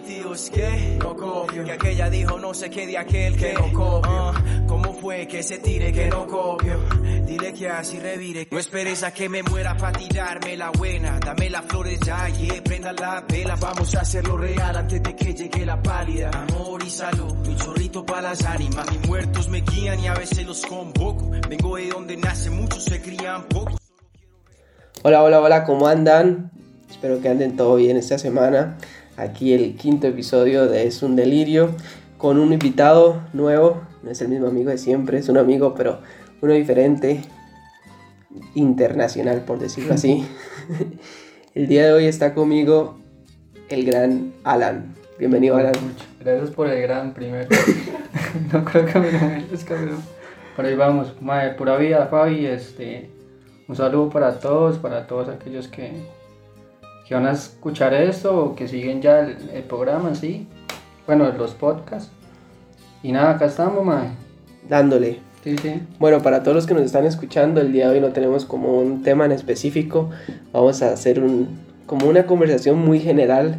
[0.00, 1.64] mis tíos que no copio.
[1.64, 4.10] Que aquella dijo no sé qué de aquel que no copio.
[4.10, 4.34] Ah,
[4.66, 6.78] ¿Cómo fue que se tire que no copio?
[7.26, 8.48] Dile que así revire.
[8.50, 11.18] No esperes a que me muera para tirarme la buena.
[11.18, 13.56] Dame las flores ya, yeah, prenda la vela.
[13.56, 16.30] Vamos a hacerlo real antes de que llegue la pálida.
[16.30, 18.90] Amor y salud, un chorrito para las ánimas.
[18.90, 21.30] Mis muertos me guían y a veces los convoco.
[21.48, 23.78] Vengo de donde nace, muchos se crían pocos.
[25.02, 26.50] Hola, hola, hola, ¿cómo andan?
[26.90, 28.76] Espero que anden todo bien esta semana.
[29.20, 31.72] Aquí el quinto episodio de Es un Delirio
[32.16, 33.82] con un invitado nuevo.
[34.02, 36.00] No es el mismo amigo de siempre, es un amigo, pero
[36.40, 37.20] uno diferente,
[38.54, 40.26] internacional, por decirlo así.
[41.54, 42.98] el día de hoy está conmigo
[43.68, 44.94] el gran Alan.
[45.18, 45.74] Bienvenido, Alan.
[46.18, 47.46] Gracias por el gran primero.
[48.54, 49.96] no creo que me lo merezca, pero
[50.56, 51.12] por ahí vamos.
[51.20, 52.46] Madre, pura vida, Fabi.
[52.46, 53.10] Este,
[53.68, 55.92] un saludo para todos, para todos aquellos que,
[57.10, 60.46] que van a escuchar esto o que siguen ya el, el programa, sí.
[61.08, 62.08] Bueno, los podcasts.
[63.02, 64.10] Y nada, acá estamos, madre.
[64.68, 65.18] Dándole.
[65.42, 65.82] Sí, sí.
[65.98, 68.78] Bueno, para todos los que nos están escuchando, el día de hoy no tenemos como
[68.78, 70.08] un tema en específico.
[70.52, 73.56] Vamos a hacer un, como una conversación muy general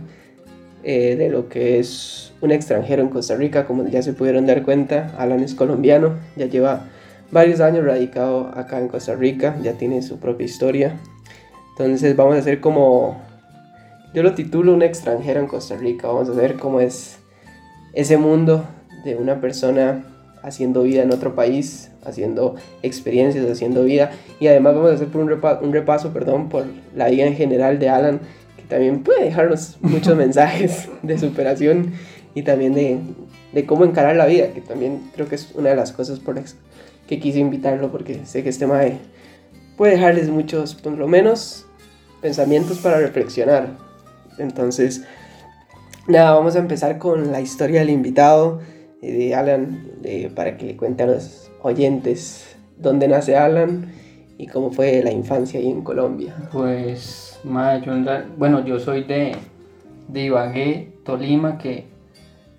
[0.83, 3.67] eh, de lo que es un extranjero en Costa Rica.
[3.67, 6.85] Como ya se pudieron dar cuenta, Alan es colombiano, ya lleva
[7.31, 10.95] varios años radicado acá en Costa Rica, ya tiene su propia historia.
[11.71, 13.19] Entonces vamos a hacer como,
[14.13, 16.07] yo lo titulo un extranjero en Costa Rica.
[16.07, 17.19] Vamos a ver cómo es
[17.93, 18.65] ese mundo
[19.05, 20.03] de una persona
[20.43, 24.11] haciendo vida en otro país, haciendo experiencias, haciendo vida.
[24.39, 27.35] Y además vamos a hacer por un, repa un repaso perdón, por la vida en
[27.35, 28.19] general de Alan,
[28.57, 31.93] que también puede dejarnos muchos mensajes de superación
[32.33, 35.91] y también de, cómo encarar la vida, que también creo que es una de las
[35.91, 36.55] cosas por las
[37.07, 38.97] que quise invitarlo, porque sé que este mae
[39.77, 41.65] puede dejarles muchos, por lo menos,
[42.21, 43.90] pensamientos para reflexionar.
[44.41, 45.03] Entonces,
[46.07, 48.59] nada, vamos a empezar con la historia del invitado
[49.01, 53.91] de Alan de, para que le cuente a los oyentes dónde nace Alan
[54.37, 56.35] y cómo fue la infancia ahí en Colombia.
[56.51, 57.93] Pues, madre, yo,
[58.37, 59.35] bueno, yo soy de,
[60.07, 61.85] de Ibagué, Tolima, que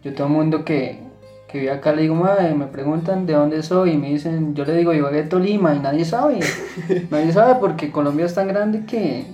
[0.02, 1.00] yo todo el mundo que,
[1.48, 4.64] que vive acá le digo, madre, me preguntan de dónde soy y me dicen, yo
[4.64, 6.40] le digo Ibagué, Tolima y nadie sabe.
[7.10, 9.26] nadie sabe porque Colombia es tan grande que,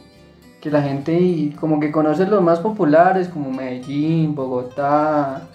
[0.60, 5.48] que la gente como que conoce los más populares como Medellín, Bogotá,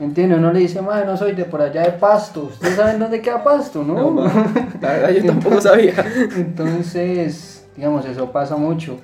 [0.00, 0.38] ¿Entiendes?
[0.38, 2.44] Uno le dice, madre, no soy de por allá de Pasto.
[2.44, 4.12] ¿Ustedes saben dónde queda Pasto, no?
[4.12, 4.24] no
[4.80, 5.94] la verdad, yo tampoco sabía.
[6.36, 8.98] Entonces, digamos, eso pasa mucho.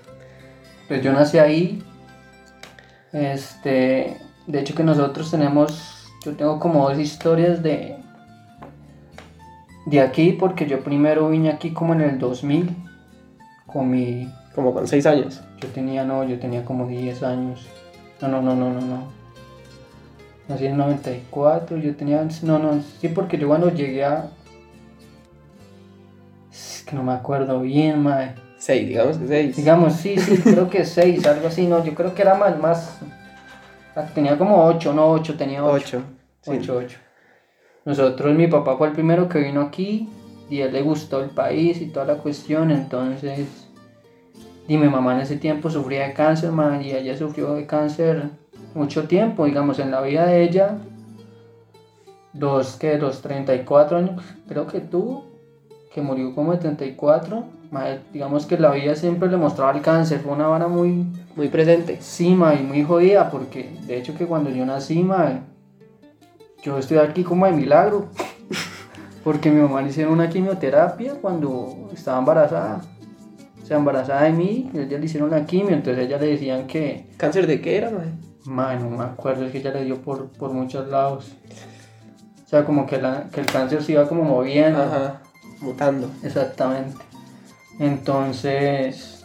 [0.86, 1.82] Pues yo nací ahí.
[3.12, 7.96] Este, de hecho que nosotros tenemos, yo tengo como dos historias de,
[9.86, 12.70] de aquí, porque yo primero vine aquí como en el 2000,
[13.66, 14.32] con mi...
[14.54, 15.40] Como con 6 años.
[15.60, 17.66] Yo tenía, no, yo tenía como 10 años.
[18.20, 19.24] No, no, no, no, no, no.
[20.48, 22.26] Nací en 94, yo tenía...
[22.42, 24.28] No, no, sí, porque yo cuando llegué a...
[26.52, 28.34] Es que no me acuerdo bien, madre.
[28.58, 29.56] 6, digamos que 6.
[29.56, 32.98] Digamos, sí, sí, creo que 6, algo así, no, yo creo que era más, más...
[34.14, 36.02] Tenía como 8, no 8, tenía 8.
[36.46, 36.98] 8, 8, 8.
[37.86, 40.08] Nosotros, mi papá fue el primero que vino aquí
[40.50, 43.63] y a él le gustó el país y toda la cuestión, entonces...
[44.66, 48.30] Y mi mamá en ese tiempo sufría de cáncer, madre, y ella sufrió de cáncer
[48.74, 50.78] mucho tiempo, digamos, en la vida de ella,
[52.32, 55.26] los que los 34 años, creo que tuvo,
[55.92, 57.44] que murió como de 34,
[58.12, 61.06] digamos que la vida siempre le mostraba el cáncer, fue una vara muy...
[61.36, 61.98] Muy presente.
[62.00, 65.40] Sí, y muy jodida, porque de hecho que cuando yo nací, ma,
[66.62, 68.06] yo estoy aquí como de milagro,
[69.24, 72.82] porque mi mamá le hicieron una quimioterapia cuando estaba embarazada.
[73.64, 77.06] O sea, embarazada de mí, ella le hicieron la quimio, entonces ella le decían que...
[77.16, 78.10] ¿Cáncer de qué era, madre?
[78.44, 81.32] Madre, no me acuerdo, es que ella le dio por, por muchos lados.
[82.44, 84.82] O sea, como que, la, que el cáncer se iba como moviendo.
[84.82, 85.22] Ajá,
[85.62, 86.10] mutando.
[86.22, 86.98] Exactamente.
[87.78, 89.24] Entonces,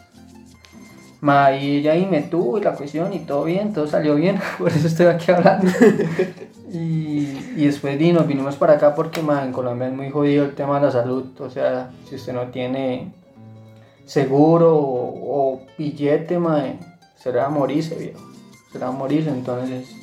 [1.20, 4.40] ma, y ella ahí me tuvo y la cuestión y todo bien, todo salió bien,
[4.58, 5.70] por eso estoy aquí hablando.
[6.72, 10.46] y, y después di, nos vinimos para acá porque ma, en Colombia es muy jodido
[10.46, 11.26] el tema de la salud.
[11.42, 13.19] O sea, si usted no tiene
[14.10, 16.64] seguro o, o billete, ma,
[17.16, 18.30] se le va a morirse, viejo
[18.72, 19.96] se le va a morir, entonces...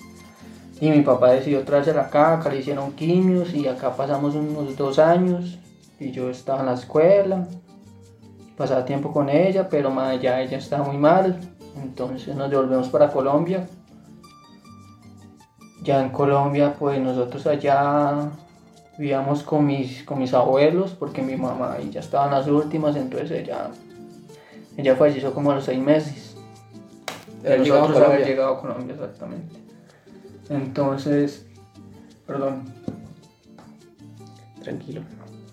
[0.81, 4.99] Y mi papá decidió traerse acá, acá le hicieron quimios y acá pasamos unos dos
[4.99, 5.59] años
[5.99, 7.49] y yo estaba en la escuela,
[8.59, 11.41] pasaba tiempo con ella, pero más ya ella estaba muy mal,
[11.83, 13.67] entonces nos devolvemos para Colombia.
[15.83, 18.31] Ya en Colombia, pues nosotros allá
[18.99, 23.31] vivíamos con mis, con mis abuelos, porque mi mamá ya estaba en las últimas, entonces
[23.31, 23.71] ella,
[24.77, 26.37] ella falleció como a los seis meses.
[27.43, 28.07] Nosotros llegado Colombia.
[28.07, 29.57] haber llegado a Colombia, exactamente.
[30.51, 31.47] Entonces,
[32.27, 32.65] perdón.
[34.63, 35.03] Tranquilo.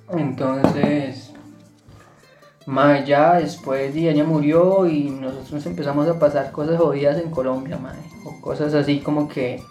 [0.09, 1.31] Entonces,
[2.65, 7.77] mae, ya después y ella murió y nosotros empezamos a pasar cosas jodidas en Colombia,
[7.77, 7.99] mae.
[8.25, 9.61] O cosas así como que,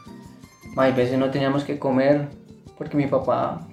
[0.74, 2.28] mae, a veces no teníamos que comer
[2.78, 3.66] porque mi papá,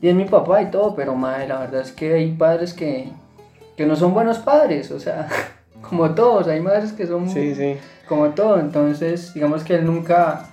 [0.00, 3.10] y es mi papá y todo, pero mae, la verdad es que hay padres que,
[3.76, 5.28] que no son buenos padres, o sea,
[5.88, 7.76] como todos, hay madres que son Sí, sí.
[8.08, 10.50] como todo, entonces digamos que él nunca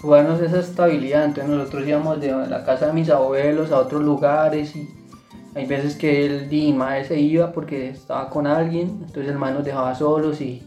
[0.00, 4.02] pudo darnos esa estabilidad, entonces nosotros íbamos de la casa de mis abuelos a otros
[4.02, 4.88] lugares y
[5.54, 9.54] hay veces que él y madre se iba porque estaba con alguien, entonces el man
[9.54, 10.62] nos dejaba solos y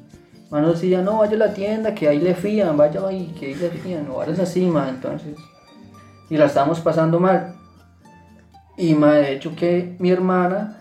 [0.46, 3.36] el man nos decía, no, vaya a la tienda, que ahí le fían, vaya ahí,
[3.38, 5.36] que ahí le fían, o es así, man, entonces,
[6.30, 7.54] y la estábamos pasando mal.
[8.78, 10.77] Y ma, de hecho que mi hermana,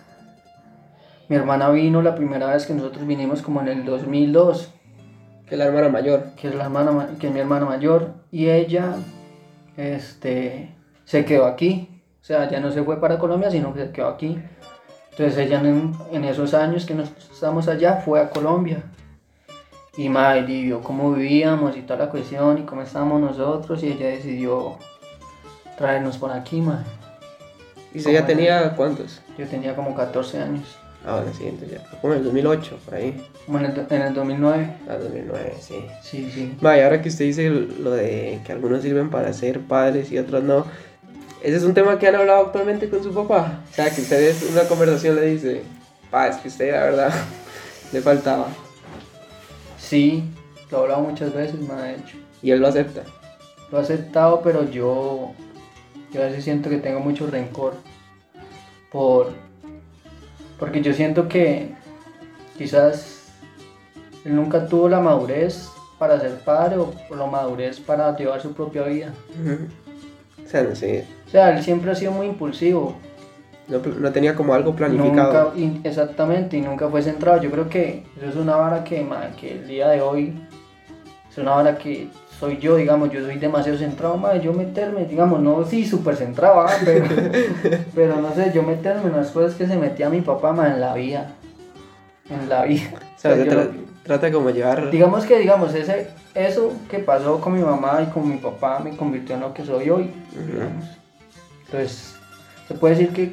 [1.29, 4.73] mi hermana vino la primera vez que nosotros vinimos como en el 2002
[5.47, 6.25] Que es la hermana mayor.
[6.37, 8.95] que es, la hermana, ma- que es mi hermana mayor, y ella
[9.77, 10.75] este,
[11.05, 11.89] se quedó aquí.
[12.21, 14.39] O sea, ya no se fue para Colombia, sino que se quedó aquí.
[15.13, 18.83] Entonces ella en, en esos años que nos estamos allá fue a Colombia.
[19.97, 23.93] Y madre, y vio cómo vivíamos y toda la cuestión y cómo estábamos nosotros y
[23.93, 24.77] ella decidió
[25.79, 26.85] traernos por aquí, madre.
[27.95, 29.23] ¿Y usted ya tenía cuántos?
[29.39, 30.77] Yo tenía como 14 años,
[31.07, 32.01] Ah, bueno, sí, entonces ya.
[32.01, 33.25] Como en el 2008, por ahí.
[33.47, 34.77] como en el, en el 2009.
[34.89, 35.87] Ah, 2009, sí.
[36.03, 36.57] Sí, sí.
[36.61, 40.19] Ma, y ahora que usted dice lo de que algunos sirven para ser padres y
[40.19, 40.67] otros no,
[41.43, 43.61] ese es un tema que han hablado actualmente con su papá.
[43.71, 45.63] O sea, que ustedes en una conversación le dice,
[46.11, 47.13] pa, es que usted la verdad
[47.93, 48.49] le faltaba.
[49.79, 50.25] Sí,
[50.73, 52.17] lo he hablado muchas veces, madre, de hecho.
[52.43, 53.03] Y él lo acepta.
[53.71, 55.35] Lo he aceptado, pero yo,
[56.13, 57.75] yo a veces siento que tengo mucho rencor.
[58.91, 59.33] Por,
[60.59, 61.75] porque yo siento que
[62.59, 63.29] quizás
[64.25, 65.69] él nunca tuvo la madurez
[65.99, 69.13] para ser padre o la madurez para llevar su propia vida.
[70.45, 72.95] O sea, no sé, O sea, él siempre ha sido muy impulsivo.
[73.69, 75.53] no, no tenía como algo planificado.
[75.55, 77.41] Nunca, y- exactamente, y nunca fue centrado.
[77.43, 80.39] Yo creo que eso es una vara que, ma, que el día de hoy
[81.31, 85.41] es una vara que soy yo, digamos, yo soy demasiado centrado, ma, yo meterme, digamos,
[85.41, 87.05] no, sí, súper centrado, ah, pero,
[87.95, 90.81] pero no sé, yo meterme en las cosas que se metía mi papá, ma, en
[90.81, 91.33] la vida.
[92.29, 92.91] En la vida.
[92.95, 93.71] O sea, O sea, yo tra- lo-
[94.03, 94.91] trata como llevar...
[94.91, 98.97] digamos que, digamos, ese, eso que pasó con mi mamá y con mi papá me
[98.97, 100.11] convirtió en lo que soy hoy,
[100.47, 100.85] digamos.
[101.67, 102.15] Entonces,
[102.69, 103.33] se puede decir que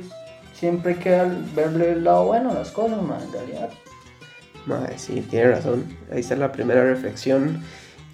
[0.53, 1.21] siempre hay que
[1.55, 3.69] verle el lado bueno a las cosas, ma, en realidad.
[4.65, 5.83] Mae, sí, tiene razón.
[6.11, 7.61] Ahí está la primera reflexión.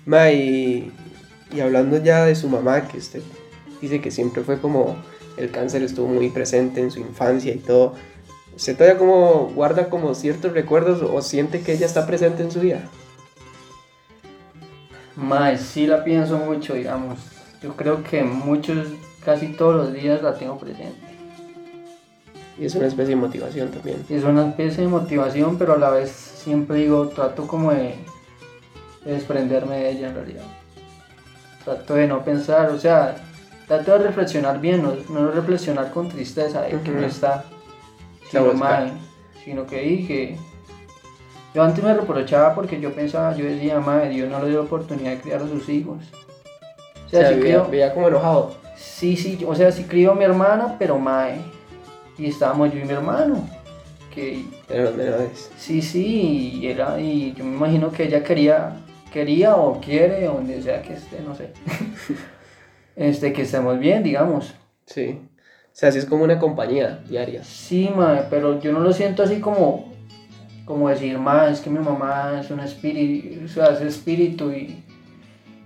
[0.09, 0.91] Mae, y,
[1.51, 3.21] y hablando ya de su mamá, que usted
[3.79, 4.95] dice que siempre fue como
[5.38, 7.94] el cáncer estuvo muy presente en su infancia y todo.
[8.56, 12.61] ¿Usted todavía como guarda como ciertos recuerdos o siente que ella está presente en su
[12.61, 12.89] vida?
[15.15, 17.19] Mae, sí la pienso mucho, digamos.
[17.62, 18.88] Yo creo que muchos,
[19.23, 20.97] casi todos los días la tengo presente.
[22.57, 24.03] Y es una especie de motivación también.
[24.09, 27.94] Es una especie de motivación, pero a la vez siempre digo, trato como de
[29.11, 30.44] desprenderme de ella en realidad.
[31.65, 33.15] Trato de no pensar, o sea,
[33.67, 37.06] trato de reflexionar bien, no, no reflexionar con tristeza de que no Ujú.
[37.07, 37.44] está,
[38.31, 38.91] sino, mae,
[39.44, 40.38] sino que dije,
[41.53, 44.65] yo antes me reprochaba porque yo pensaba, yo decía, madre, Dios no le dio la
[44.65, 45.97] oportunidad de criar a sus hijos.
[47.03, 48.55] O O sea, sea, sí veía, veía como enojado.
[48.77, 51.41] Sí, sí, o sea, sí crió a mi hermana, pero mae.
[52.17, 53.48] Y estábamos yo y mi hermano.
[54.13, 55.51] Que Eran los menores.
[55.57, 58.74] sí, sí, y era, y yo me imagino que ella quería,
[59.12, 61.51] quería o quiere, donde sea que esté, no sé.
[62.96, 64.54] este, que estemos bien, digamos.
[64.86, 65.20] Sí.
[65.72, 67.44] O sea, sí es como una compañía diaria.
[67.44, 69.94] Sí, mae, pero yo no lo siento así como,
[70.66, 74.84] como decir, mae, es que mi mamá es un espíritu, o sea, es espíritu y,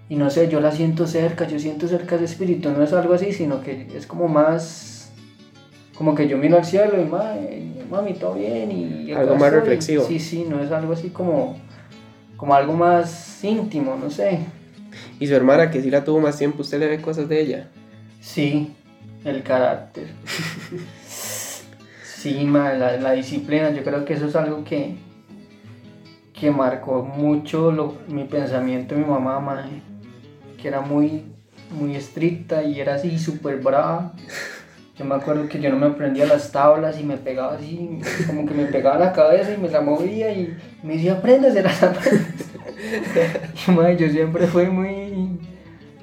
[0.10, 3.14] y no sé, yo la siento cerca, yo siento cerca ese espíritu, no es algo
[3.14, 5.12] así, sino que es como más,
[5.98, 9.12] como que yo miro al cielo y, mae, mami, todo bien y...
[9.14, 9.60] Algo más estoy".
[9.62, 10.04] reflexivo.
[10.04, 11.58] Sí, sí, no es algo así como,
[12.44, 14.38] como algo más íntimo, no sé.
[15.18, 17.70] Y su hermana, que sí la tuvo más tiempo, ¿usted le ve cosas de ella?
[18.20, 18.74] Sí,
[19.24, 20.08] el carácter.
[21.08, 24.96] Sí, ma, la, la disciplina, yo creo que eso es algo que,
[26.34, 29.66] que marcó mucho lo- mi pensamiento de mi mamá, ma,
[30.62, 31.24] que era muy,
[31.72, 34.12] muy estricta y era así súper brava.
[34.96, 38.46] Yo me acuerdo que yo no me aprendía las tablas y me pegaba así, como
[38.46, 43.68] que me pegaba la cabeza y me la movía y me decía, apréndeselas, apréndeselas".
[43.68, 45.40] Y, ma, yo siempre fui muy,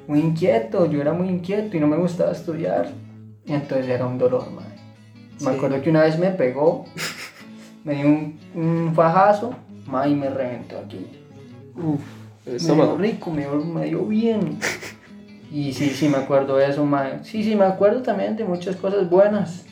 [0.09, 2.91] muy inquieto, yo era muy inquieto y no me gustaba estudiar.
[3.45, 4.75] Y entonces era un dolor, madre.
[5.41, 6.85] Me acuerdo que una vez me pegó,
[7.85, 9.55] me dio un, un fajazo,
[9.87, 11.07] madre, y me reventó aquí.
[11.77, 12.01] Uf.
[12.45, 14.59] Me dio rico, me dio, me dio bien.
[15.53, 17.25] Y sí, sí me acuerdo de eso, mae.
[17.25, 19.67] Sí, sí me acuerdo también de muchas cosas buenas.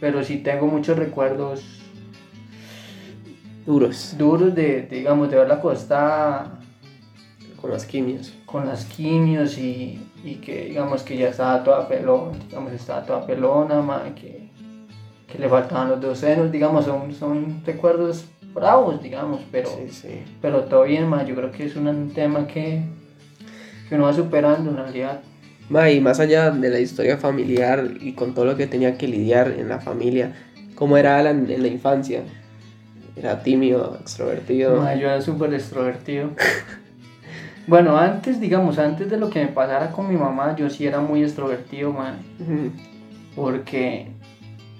[0.00, 1.64] Pero sí tengo muchos recuerdos
[3.66, 4.14] Duros.
[4.16, 6.58] duros de, de, digamos, de verla acostada
[7.60, 8.32] Con las quimios.
[8.46, 13.26] con las quimios y, y que digamos que ya estaba toda pelona, digamos estaba toda
[13.26, 14.48] pelona, mae, que,
[15.26, 20.22] que le faltaban los dos senos, digamos, son, son recuerdos bravos, digamos, pero, Sí, sí.
[20.40, 22.80] pero todo bien, mae, yo creo que es un tema que,
[23.88, 25.20] que uno va superando en realidad.
[25.68, 29.06] Ma, y más allá de la historia familiar y con todo lo que tenía que
[29.06, 30.34] lidiar en la familia,
[30.74, 32.22] ¿cómo era Alan en la infancia?
[33.16, 34.80] Era tímido, extrovertido.
[34.80, 36.30] Mae, yo era súper extrovertido.
[37.68, 41.00] Bueno, antes, digamos, antes de lo que me pasara con mi mamá, yo sí era
[41.00, 41.90] muy extrovertido.
[41.90, 42.72] Ujú.
[43.36, 44.06] porque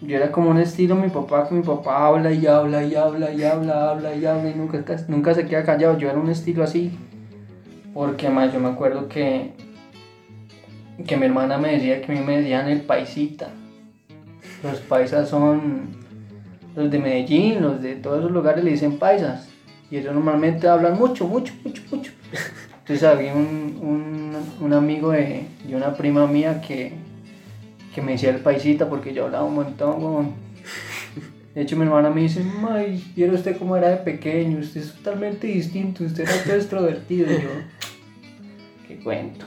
[0.01, 3.31] yo era como un estilo mi papá, que mi papá habla y habla y habla
[3.31, 5.99] y habla, habla y habla y nunca, nunca se queda callado.
[5.99, 6.91] Yo era un estilo así,
[7.99, 9.51] porque más yo me acuerdo que,
[11.05, 13.49] que mi hermana me decía que a mí me decían el paisita.
[14.63, 15.97] Los paisas son
[16.77, 19.49] los de Medellín, los de todos esos lugares le dicen paisas.
[19.91, 22.13] Y ellos normalmente hablan mucho, mucho, mucho, mucho.
[22.79, 26.93] Entonces había un, un, un amigo de, de una prima mía que,
[27.93, 30.05] que me decía el paisita porque yo hablaba un montón.
[30.05, 30.35] weón.
[31.53, 34.61] De hecho, mi hermana me dice, May, ¿viera usted cómo era de pequeño?
[34.61, 37.33] Usted es totalmente distinto, usted era todo extrovertido.
[37.33, 37.49] Y yo,
[38.89, 39.45] qué cuento.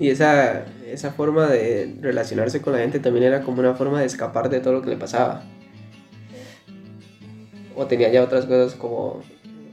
[0.00, 4.06] Y esa, esa forma de relacionarse con la gente también era como una forma de
[4.06, 5.42] escapar de todo lo que le pasaba.
[7.76, 9.20] O tenía ya otras cosas como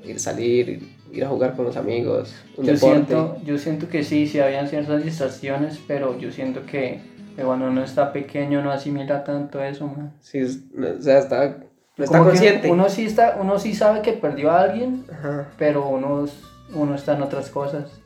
[0.04, 2.96] ir a salir, ir a jugar con los amigos, un Yo deporte.
[2.96, 7.02] siento, yo siento que sí, sí habían ciertas distracciones, pero yo siento que,
[7.44, 10.14] cuando uno está pequeño no asimila tanto eso, man.
[10.20, 11.58] Sí, o sea, está,
[11.98, 12.70] no está Como consciente.
[12.70, 15.48] Uno sí, está, uno sí sabe que perdió a alguien, Ajá.
[15.58, 16.26] pero uno,
[16.74, 18.02] uno está en otras cosas.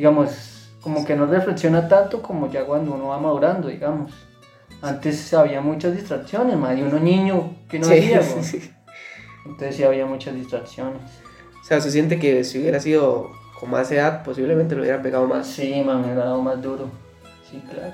[0.00, 4.10] Digamos, como que no reflexiona tanto como ya cuando uno va madurando, digamos.
[4.80, 8.70] Antes había muchas distracciones, más y uno niño que no Sí, hacía, sí, sí.
[9.44, 11.02] Entonces sí había muchas distracciones.
[11.60, 13.30] O sea, se siente que si hubiera sido
[13.60, 15.46] con más edad, posiblemente lo hubiera pegado más.
[15.46, 16.88] Sí, me hubiera dado más duro.
[17.50, 17.92] Sí, claro.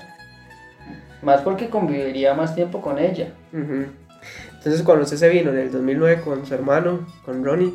[1.21, 3.33] Más porque conviviría más tiempo con ella.
[3.51, 7.73] Entonces, cuando usted se vino en el 2009 con su hermano, con Ronnie,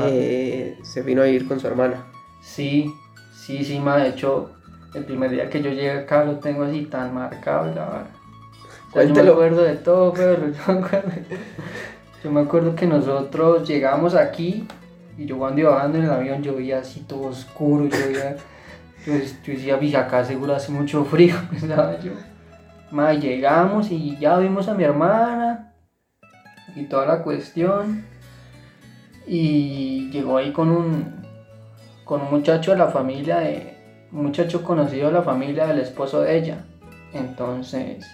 [0.00, 2.04] eh, se vino a vivir con su hermana.
[2.42, 2.92] Sí,
[3.42, 4.50] sí, sí, ma, de hecho,
[4.94, 8.06] el primer día que yo llegué acá lo tengo así tan marcado, la verdad.
[8.90, 11.10] O sea, yo me acuerdo de todo, pero yo me acuerdo,
[12.22, 14.66] yo me acuerdo que nosotros llegamos aquí
[15.18, 18.36] y yo cuando iba bajando en el avión yo veía así todo oscuro, yo veía,
[19.04, 22.12] yo, yo decía, "Vija, acá seguro hace mucho frío, pensaba yo.
[22.92, 25.72] Ma, llegamos y ya vimos a mi hermana
[26.76, 28.04] y toda la cuestión
[29.26, 31.21] y llegó ahí con un,
[32.04, 33.76] con un muchacho de la familia de
[34.12, 36.64] un muchacho conocido de la familia del esposo de ella.
[37.12, 38.06] Entonces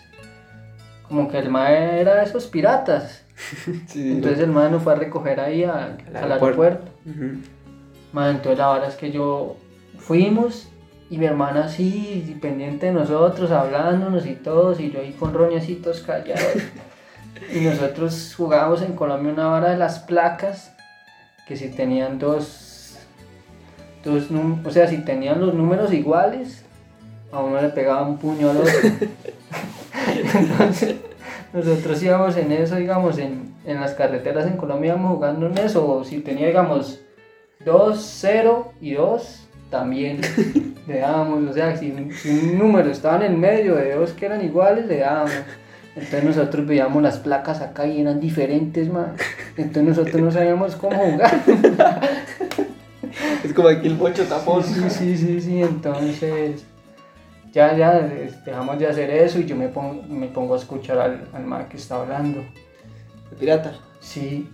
[1.09, 3.25] como que el mae era de esos piratas.
[3.95, 6.85] Entonces el mae nos fue a recoger ahí al, Al aeropuerto.
[7.07, 7.49] aeropuerto.
[8.13, 9.57] Mae, entonces la verdad es que yo
[9.99, 10.69] fuimos
[11.11, 16.01] y mi hermana así pendiente de nosotros hablándonos y todos y yo ahí con roñecitos
[16.01, 16.43] callados.
[17.55, 20.75] Y nosotros jugábamos en Colombia una vara de las placas
[21.47, 22.68] que si tenían dos,
[24.05, 26.65] num- o sea, si tenían los números iguales,
[27.33, 28.73] a uno le pegaba un puño al otro.
[30.35, 30.97] Entonces,
[31.53, 36.05] nosotros íbamos en eso, digamos, en, en las carreteras en Colombia íbamos jugando en eso,
[36.05, 37.01] si tenía, digamos,
[37.65, 40.21] 2, 0 y 2, también
[40.87, 44.27] le dábamos, o sea, si, si un número estaba en el medio de dos que
[44.27, 45.33] eran iguales, le dábamos.
[45.95, 49.15] Entonces nosotros veíamos las placas acá y eran diferentes, man.
[49.57, 51.43] Entonces nosotros no sabíamos cómo jugar.
[53.45, 54.63] Es como aquí el bocho tapón.
[54.65, 55.63] Sí, sí, sí, sí.
[55.63, 56.65] Entonces
[57.53, 60.99] ya, ya eh, dejamos de hacer eso y yo me pongo, me pongo a escuchar
[60.99, 62.45] al, al man que está hablando.
[63.31, 63.73] El pirata.
[64.01, 64.49] Sí,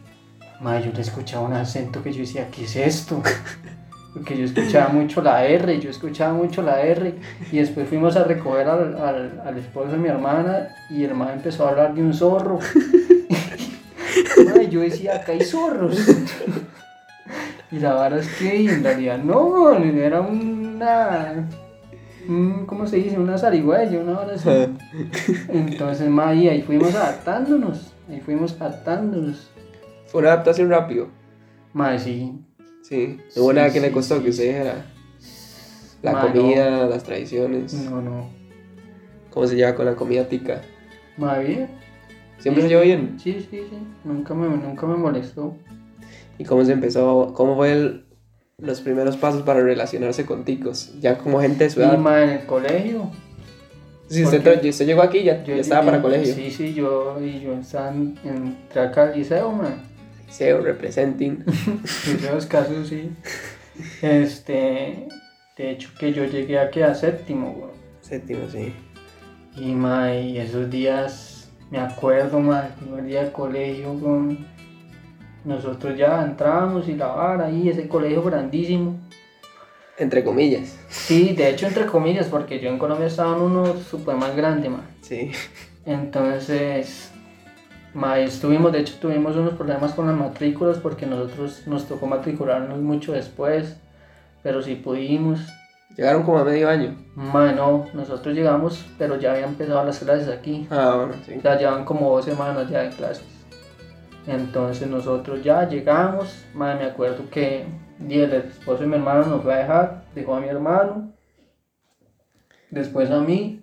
[0.60, 3.22] ma, yo le escuchaba un acento que yo decía, ¿qué es esto?
[4.14, 7.14] Porque yo escuchaba mucho la R, yo escuchaba mucho la R.
[7.50, 11.30] Y después fuimos a recoger al, al, al esposo de mi hermana y el man
[11.34, 12.60] empezó a hablar de un zorro.
[14.46, 15.98] Ma, yo decía, acá hay zorros.
[17.74, 21.48] Y la verdad es que en realidad no, era una.
[22.28, 23.18] un- ¿Cómo se dice?
[23.18, 24.48] Una zarigüeya, una hora así.
[25.48, 26.08] Entonces,
[26.48, 27.92] ahí fuimos adaptándonos.
[28.08, 29.50] Ahí fuimos adaptándonos.
[30.06, 31.08] Fue una adaptación rápido.
[31.98, 32.38] Sí.
[32.82, 33.18] Sí.
[33.28, 34.86] Sí, nada que le costó sí, que usted dijera.
[36.02, 36.32] La Ma, no.
[36.32, 37.72] comida, las tradiciones.
[37.72, 38.28] No, no.
[39.30, 40.60] ¿Cómo se lleva con la comida tica?
[41.16, 41.68] Madre, bien.
[42.38, 43.16] ¿Siempre se llevó bien?
[43.18, 43.78] Sí, sí, sí.
[44.04, 45.56] Nunca me, nunca me molestó.
[46.38, 47.32] ¿Y cómo se empezó?
[47.34, 48.04] ¿Cómo fue el,
[48.58, 50.92] los primeros pasos para relacionarse con ticos?
[51.00, 51.98] Ya como gente de su Y edad.
[51.98, 53.10] ma, en el colegio.
[54.08, 56.34] Si usted, llegó aquí, ya, Yo ya estaba para yo- colegio.
[56.34, 59.76] Sí, sí, yo, y yo estaba en, entré acá al liceo, man.
[60.26, 61.44] Liceo, representing.
[62.06, 63.10] Liceos casos, sí.
[64.02, 65.08] Este,
[65.56, 67.70] de hecho que yo llegué aquí a séptimo, weón.
[68.00, 68.72] Séptimo, sí.
[69.56, 74.46] Y, ma, y esos días, me acuerdo, ma, el primer día de colegio, weón.
[75.44, 78.98] Nosotros ya entrábamos y la vara ahí, ese colegio grandísimo.
[79.98, 80.76] Entre comillas.
[80.88, 84.68] Sí, de hecho, entre comillas, porque yo en Colombia estaba en uno súper más grande,
[84.68, 84.80] ma.
[85.02, 85.30] Sí.
[85.84, 87.12] Entonces,
[87.92, 92.80] ma, estuvimos, de hecho tuvimos unos problemas con las matrículas porque nosotros nos tocó matricularnos
[92.80, 93.76] mucho después,
[94.42, 95.40] pero sí pudimos.
[95.96, 96.96] Llegaron como a medio año.
[97.14, 100.66] Ma, no, nosotros llegamos, pero ya habían empezado las clases aquí.
[100.70, 101.38] Ah, bueno, sí.
[101.44, 103.33] Ya llevan como dos semanas ya de clases.
[104.26, 107.64] Entonces nosotros ya llegamos, ma, me acuerdo que
[108.08, 111.12] el esposo de mi hermano nos fue a dejar, dejó a mi hermano,
[112.70, 113.60] después a mí.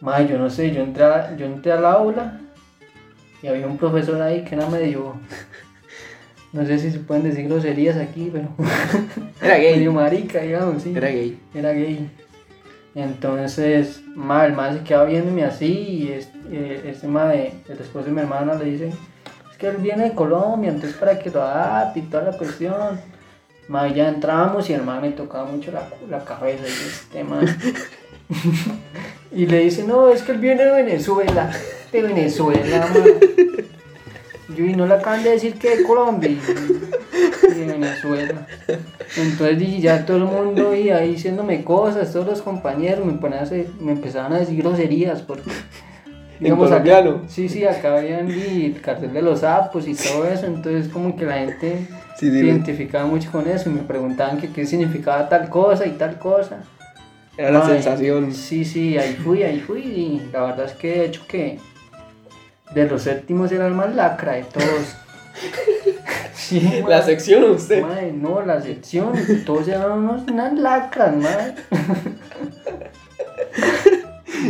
[0.00, 2.40] Ma, yo no sé, yo entré, a- yo entré al aula
[3.42, 5.14] y había un profesor ahí que era medio,
[6.52, 8.48] no sé si se pueden decir groserías aquí, pero
[9.42, 9.76] Era gay.
[9.76, 11.40] medio marica, digamos, sí Era gay.
[11.54, 12.10] era gay.
[12.94, 17.78] Entonces, ma, el man se queda viéndome así y es- eh, este ma de, el
[17.78, 18.92] esposo de mi hermana le dice,
[19.62, 23.00] que él viene de Colombia, entonces para que lo adapte y toda la cuestión.
[23.68, 27.46] Ma, ya entramos y el man me tocaba mucho la, la cabeza y este man.
[29.30, 31.48] y le dice, no, es que él viene de Venezuela,
[31.92, 33.04] de Venezuela, ma.
[34.56, 38.46] Yo, y no le acaban de decir que de Colombia y, de Venezuela.
[39.16, 43.42] Entonces dije, ya todo el mundo ahí diciéndome cosas, todos los compañeros me, ponían a
[43.44, 45.50] hacer- me empezaban a decir groserías porque...
[46.44, 50.88] En acá- sí, sí, acá habían el cartel de los sapos y todo eso, entonces
[50.92, 51.86] como que la gente
[52.18, 55.92] Sí, se identificaba mucho con eso y me preguntaban que qué significaba tal cosa y
[55.92, 56.58] tal cosa.
[57.36, 58.32] Era la sensación.
[58.34, 61.58] Sí, sí, ahí fui, ahí fui y la verdad es que de hecho que
[62.74, 64.66] de los séptimos era el más lacra de todos.
[66.34, 67.82] Sí, La sección usted.
[67.82, 69.12] Mae, no, la sección,
[69.46, 71.54] todos eran unos, unas lacras, mae.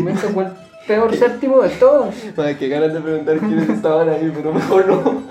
[0.02, 0.48] Me tocó el
[0.94, 2.14] peor séptimo de todos.
[2.36, 5.22] Madre, qué ganas de preguntar quiénes estaban ahí, pero mejor no.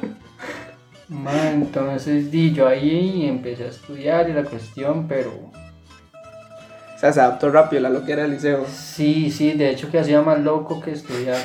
[1.10, 5.30] Mae, entonces di yo ahí empecé a estudiar y la cuestión, pero
[6.96, 8.66] O sea, se adaptó rápido la loquera del liceo.
[8.68, 11.38] sí, sí, de hecho que hacía más loco que estudiar.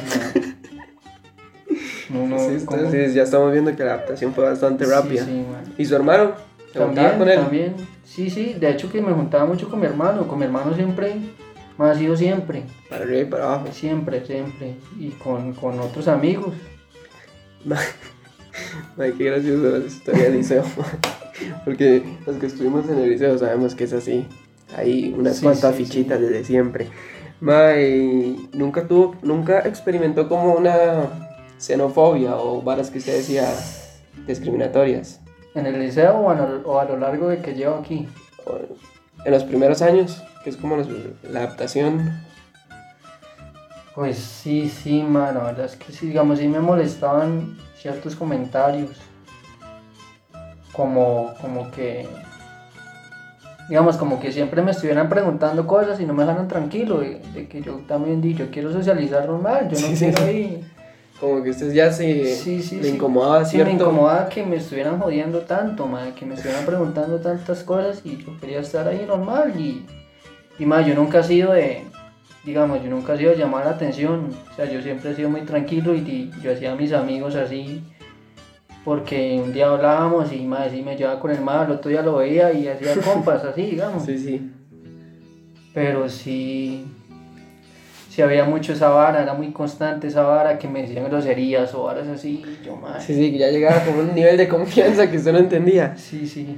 [2.11, 5.25] No, no, Sí, entonces ya estamos viendo que la adaptación fue bastante sí, rápida.
[5.25, 5.75] sí, mae.
[5.77, 6.33] ¿Y su hermano?
[6.73, 7.39] ¿Se juntaba También, con él?
[7.41, 7.75] también,
[8.05, 11.17] sí, sí, de hecho que me juntaba mucho con mi hermano, con mi hermano siempre,
[11.79, 12.65] me ha sido siempre.
[12.89, 13.67] Para arriba y para abajo.
[13.73, 14.77] Siempre, siempre.
[14.99, 16.55] Y con, con otros amigos.
[18.99, 20.65] Ay, qué gracioso la historia del liceo.
[21.65, 24.27] Porque los que estuvimos en el liceo sabemos que es así.
[24.77, 26.89] Hay unas Sí, cuantas sí, fichitas desde siempre.
[27.41, 31.09] Mae, nunca tuvo, nunca experimentó como una
[31.59, 33.47] xenofobia o varas que usted decía
[34.27, 35.21] discriminatorias.
[35.55, 38.09] ¿En el liceo o a, lo, o a lo largo de que llevo aquí?
[39.25, 40.77] En los primeros años, que es como
[41.29, 42.21] la adaptación.
[43.97, 45.41] Pues sí, sí, mano.
[45.41, 48.91] La verdad es que sí, digamos, sí me molestaban ciertos comentarios.
[50.73, 52.07] Como, como que.
[53.69, 57.01] Digamos, como que siempre me estuvieran preguntando cosas y no me dejaran tranquilo.
[57.01, 60.23] De, de que yo también di, yo quiero socializar normal, yo no Sí, quiero sí.
[60.25, 60.65] ahí.
[61.19, 62.95] Como que usted ya se Sí, sí, le sí.
[62.95, 63.83] incomodaba Sí, me cierto.
[63.85, 68.39] incomodaba que me estuvieran jodiendo tanto, madre, que me estuvieran preguntando tantas cosas y yo
[68.39, 69.85] quería estar ahí normal y,
[70.59, 71.83] y madre, yo nunca he sido de,
[72.45, 75.29] digamos, yo nunca he sido de llamar la atención, o sea, yo siempre he sido
[75.29, 77.83] muy tranquilo y, yo hacía a mis amigos así,
[78.85, 82.17] porque un día hablábamos y madre, sí me llevaba con el mal, otro día lo
[82.17, 84.51] veía y hacía compas así, digamos, Sí, sí.
[85.75, 86.87] pero sí,
[88.09, 91.83] sí había mucho esa vara, era muy constante esa vara que me decían groserías o
[91.83, 93.03] varas así, yo madre.
[93.03, 95.95] Sí, sí, que ya llegaba como un nivel de confianza que usted no entendía.
[95.97, 96.57] Sí, sí,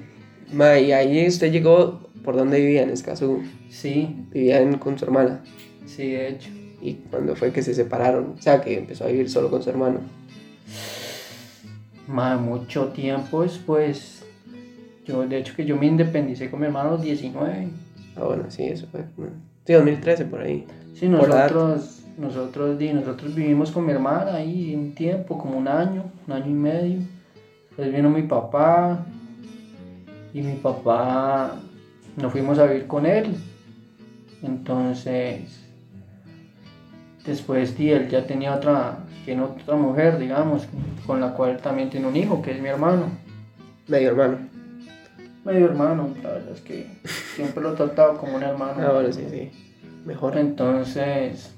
[0.52, 3.42] Ma, y ahí usted llegó, ¿por dónde vivía en Escazú?
[3.70, 5.40] sí, Vivía en- con su hermana.
[5.87, 6.50] sí, de hecho.
[6.81, 8.35] ¿Y cuando fue que se separaron?
[8.38, 9.98] O sea, que empezó a vivir solo con su hermano.
[12.07, 14.22] Más mucho tiempo después,
[15.04, 17.68] yo de hecho que yo me independicé con mi hermano a los 19.
[18.16, 19.00] Ah, bueno, sí, eso fue.
[19.66, 20.66] Sí, 2013 por ahí.
[20.94, 26.04] Sí, nosotros, nosotros, di, nosotros vivimos con mi hermana ahí un tiempo, como un año,
[26.26, 26.98] un año y medio.
[27.68, 29.04] Después vino mi papá
[30.33, 31.57] y mi papá
[32.18, 33.35] nos fuimos a vivir con él.
[34.42, 35.64] Entonces,
[37.24, 40.66] después di, él ya tenía otra, tiene otra mujer, digamos,
[41.07, 43.07] con la cual también tiene un hijo, que es mi hermano.
[43.87, 44.38] Medio hermano.
[45.44, 46.87] medio hermano, la verdad es que
[47.35, 48.74] siempre lo he tratado como un hermano.
[48.78, 49.50] Ah, bueno, sí, sí.
[50.04, 50.37] Mejor.
[50.37, 51.54] Entonces,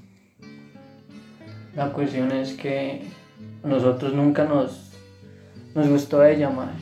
[1.75, 3.03] la cuestión es que
[3.63, 4.91] nosotros nunca nos,
[5.75, 6.73] nos gustó ella, madre.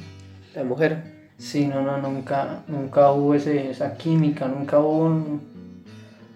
[0.56, 1.09] La mujer.
[1.39, 5.41] Sí, no, no, nunca, nunca hubo ese, esa química, nunca hubo un,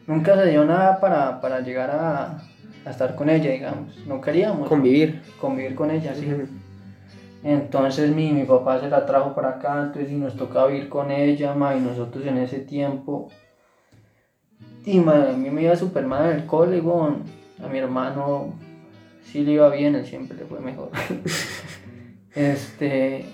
[0.07, 2.41] nunca se dio nada para, para llegar a,
[2.85, 3.97] a estar con ella, digamos.
[4.07, 5.21] No queríamos Convivir.
[5.41, 6.27] convivir con ella, sí.
[7.43, 11.11] Entonces mi, mi papá se la trajo para acá, entonces y nos tocaba vivir con
[11.11, 13.29] ella, ma, y nosotros en ese tiempo,
[14.85, 16.81] y ma, a mí me iba súper mal en el cole,
[17.61, 18.53] a mi hermano
[19.25, 20.89] sí le iba bien, él siempre le fue mejor.
[22.35, 23.25] este,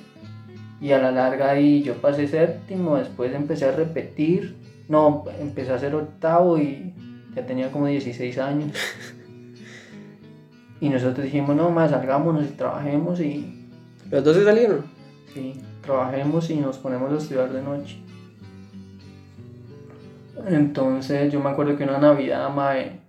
[0.82, 4.56] y a la larga ahí yo pasé séptimo, después empecé a repetir,
[4.88, 6.94] no, empecé a hacer octavo y
[7.36, 8.72] ya tenía como 16 años.
[10.82, 13.68] Y nosotros dijimos, no, más salgámonos y trabajemos y
[14.10, 14.86] Los dos se salieron.
[15.34, 18.02] Sí, trabajemos y nos ponemos a estudiar de noche.
[20.48, 23.02] Entonces yo me acuerdo que una Navidad, mae,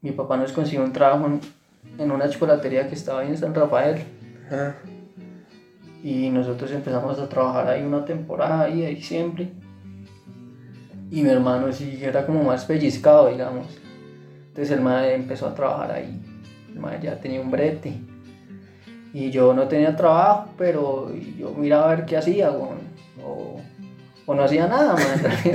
[0.00, 1.40] mi papá nos consiguió un trabajo en,
[1.98, 4.04] en una chocolatería que estaba ahí en San Rafael.
[4.46, 4.76] Ajá.
[6.04, 9.48] Y nosotros empezamos a trabajar ahí una temporada ahí de diciembre.
[11.10, 13.66] Y mi hermano sí era como más pellizcado, digamos.
[14.48, 16.20] Entonces el mae empezó a trabajar ahí.
[16.70, 17.94] El mae ya tenía un brete.
[19.14, 22.50] Y yo no tenía trabajo, pero yo miraba a ver qué hacía.
[22.50, 22.74] O,
[24.26, 25.54] o no hacía nada, mae.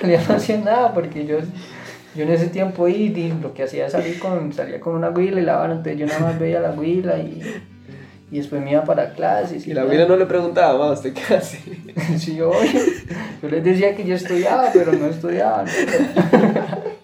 [0.00, 1.38] realidad, no hacía nada porque yo,
[2.14, 5.44] yo en ese tiempo lo que hacía es salir con, salía con una huila y
[5.44, 5.72] lavar.
[5.72, 7.42] Entonces yo nada más veía la huila y,
[8.30, 9.66] y después me iba para clases.
[9.66, 9.90] Y la ya.
[9.90, 11.58] vida no le preguntaba, "Ma, ¿usted qué hace?
[12.18, 12.52] Sí, yo,
[13.42, 15.64] yo les decía que yo estudiaba, pero no estudiaba.
[15.64, 15.70] ¿no?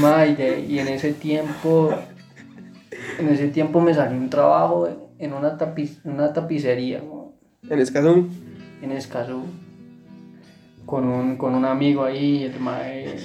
[0.00, 1.90] Ma, y, de- y en ese tiempo,
[3.18, 4.88] en ese tiempo me salió un trabajo
[5.18, 7.32] en una, tapiz, una tapicería ¿no?
[7.68, 8.28] En Escazú.
[8.82, 9.44] en Escazú
[10.86, 13.16] con un, con un amigo ahí, el, mae,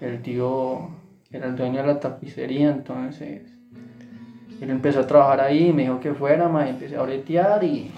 [0.00, 0.90] el tío
[1.32, 3.42] era el dueño de la tapicería, entonces
[4.60, 7.90] él empezó a trabajar ahí, me dijo que fuera, mae, empecé a bretear y,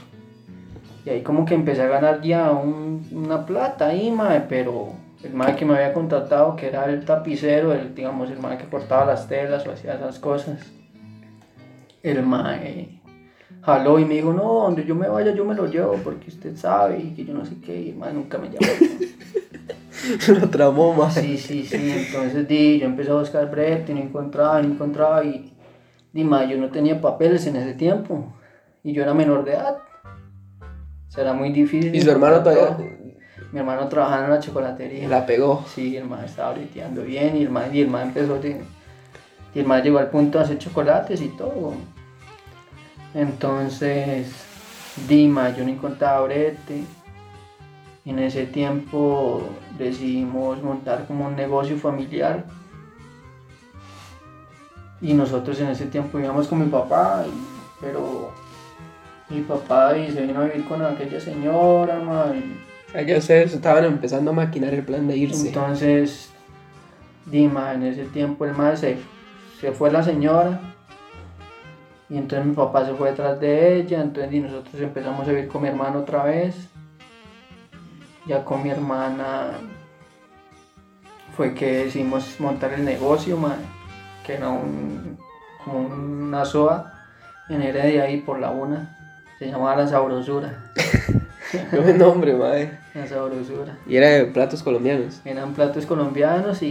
[1.05, 4.93] y ahí como que empecé a ganar ya un- una plata ahí, mae, pero
[5.25, 8.67] el mae que me había contratado, que era el tapicero, el, digamos, el mae que
[8.67, 10.61] cortaba las telas o hacía esas cosas,
[12.03, 12.99] el mae
[13.63, 16.57] jaló y me dijo, no, donde yo me vaya yo me lo llevo porque usted
[16.57, 18.67] sabe y que yo no sé qué, y el nunca me llamó.
[20.41, 21.09] Lo tramó, ma.
[21.11, 21.77] Sí, sí, sí.
[21.77, 25.52] Entonces di, yo empecé a buscar brete y no encontraba, no encontraba y
[26.13, 28.33] di, ma, yo no tenía papeles en ese tiempo
[28.83, 29.79] y yo era menor de edad.
[31.09, 31.95] Será muy difícil.
[31.95, 32.77] Y su hermano todavía.
[33.53, 35.09] Mi hermano trabajaba en la chocolatería.
[35.09, 35.65] la pegó.
[35.69, 38.63] Sí, el man estaba breteando bien y el man, y el man empezó de-
[39.55, 41.75] y el man llegó al punto de hacer chocolates y todo.
[43.15, 44.33] Entonces,
[45.09, 46.85] Dima, yo no encontraba brete.
[48.05, 49.43] En ese tiempo
[49.79, 52.45] decidimos montar como un negocio familiar.
[55.03, 58.31] Y nosotros en ese tiempo íbamos con mi papá, y- pero
[59.29, 62.57] mi papá y se vino a vivir con aquella señora, ma, y
[62.89, 65.49] O sea, que ustedes estaban empezando a maquinar el plan de irse.
[65.49, 66.31] entonces,
[67.27, 68.99] Dima, en ese tiempo el más se,
[69.61, 70.61] se fue la señora.
[72.11, 74.03] Y entonces mi papá se fue detrás de ella.
[74.03, 76.55] Entonces y nosotros empezamos a vivir con mi hermano otra vez.
[78.27, 79.53] Ya con mi hermana
[81.37, 83.57] fue que decidimos montar el negocio, ma,
[84.25, 85.19] que era un,
[85.65, 86.93] como una soa
[87.49, 88.97] en Heredia ahí por la una.
[89.39, 90.65] Se llamaba La Sabrosura.
[91.51, 92.79] Qué buen nombre, madre.
[92.95, 93.77] La Sabrosura.
[93.87, 95.21] Y era de platos colombianos.
[95.25, 96.67] eran platos colombianos y,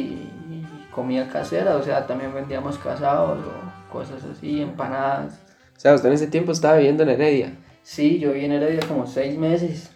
[0.50, 5.40] y comida casera, o sea, también vendíamos casados o cosas así, empanadas.
[5.76, 7.54] O sea, usted en ese tiempo estaba viviendo en Heredia.
[7.84, 9.92] Sí, yo vi en Heredia como seis meses.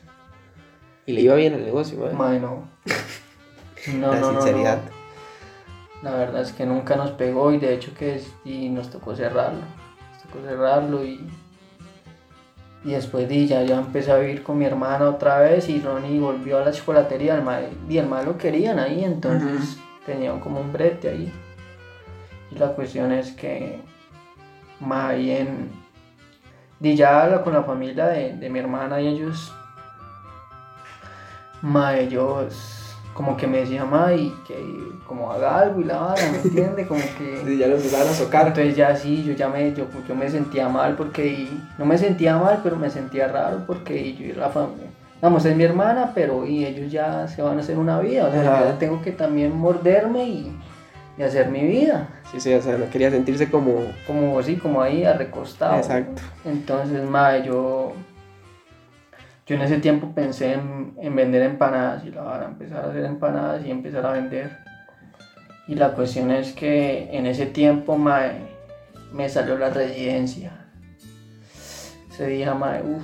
[1.05, 2.13] Y le iba bien el negocio, madre.
[2.13, 2.67] Mae, no.
[3.99, 4.94] No, La no, no, no.
[6.01, 9.15] La verdad es que nunca nos pegó y de hecho que es- y nos tocó
[9.15, 9.61] cerrarlo.
[10.13, 11.27] Nos tocó cerrarlo y,
[12.83, 16.19] y después di, ya, ya empecé a vivir con mi hermana otra vez y Ronnie
[16.19, 17.41] volvió a la chocolatería.
[17.89, 21.33] Y el mae lo querían ahí, entonces tenían como un brete ahí.
[22.51, 23.79] Y la cuestión es que
[24.79, 25.71] mae, ahí en,
[26.79, 29.51] di ya con la familia de, de mi hermana y ellos,
[31.61, 32.84] mae, ellos
[33.15, 34.55] como que me decían, mae, que
[35.07, 36.85] como haga algo y la vara, ¿me entiende?
[36.85, 37.41] Como que...
[37.45, 38.47] Sí, ya lo empezaron a socar.
[38.47, 41.97] Entonces ya sí, yo ya me, yo, yo me sentía mal porque, y- no me
[41.97, 44.87] sentía mal, pero me sentía raro porque yo y la familia,
[45.21, 48.31] vamos, es mi hermana, pero y ellos ya se van a hacer una vida, o
[48.31, 48.65] sea, Ajá.
[48.69, 50.59] yo tengo que también morderme y,
[51.17, 53.75] y hacer mi vida, Sí, sí, o sea, no quería sentirse como...
[54.05, 55.77] como así, como ahí recostado.
[55.77, 56.21] Exacto.
[56.43, 57.93] Entonces, madre, yo,
[59.45, 63.05] yo en ese tiempo pensé en, en vender empanadas y la vara, empezar a hacer
[63.05, 64.57] empanadas y empezar a vender.
[65.67, 68.39] Y la cuestión es que en ese tiempo mae,
[69.11, 70.51] me salió la residencia.
[72.11, 73.03] Ese día, mae, uff.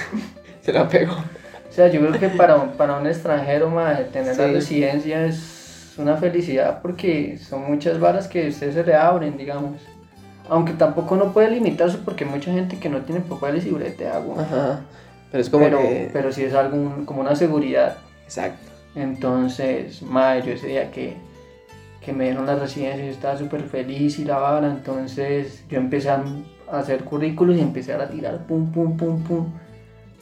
[0.62, 1.12] Se la pegó.
[1.12, 6.16] O sea, yo creo que para, para un extranjero, mae, tener la residencia es una
[6.16, 9.80] felicidad porque son muchas varas que a usted se le abren, digamos.
[10.48, 14.08] Aunque tampoco no puede limitarse porque hay mucha gente que no tiene papeles y brete
[14.08, 14.42] agua.
[14.42, 14.80] Ajá.
[15.32, 16.10] Pero es como Pero, que.
[16.12, 17.96] pero sí es algo, un- como una seguridad.
[18.24, 18.70] Exacto.
[18.94, 21.16] Entonces, madre, yo ese día que,
[22.04, 24.68] que me dieron la residencia, yo estaba súper feliz y la vara.
[24.68, 26.22] Entonces, yo empecé a
[26.70, 29.46] hacer currículos y empecé a tirar pum, pum, pum, pum.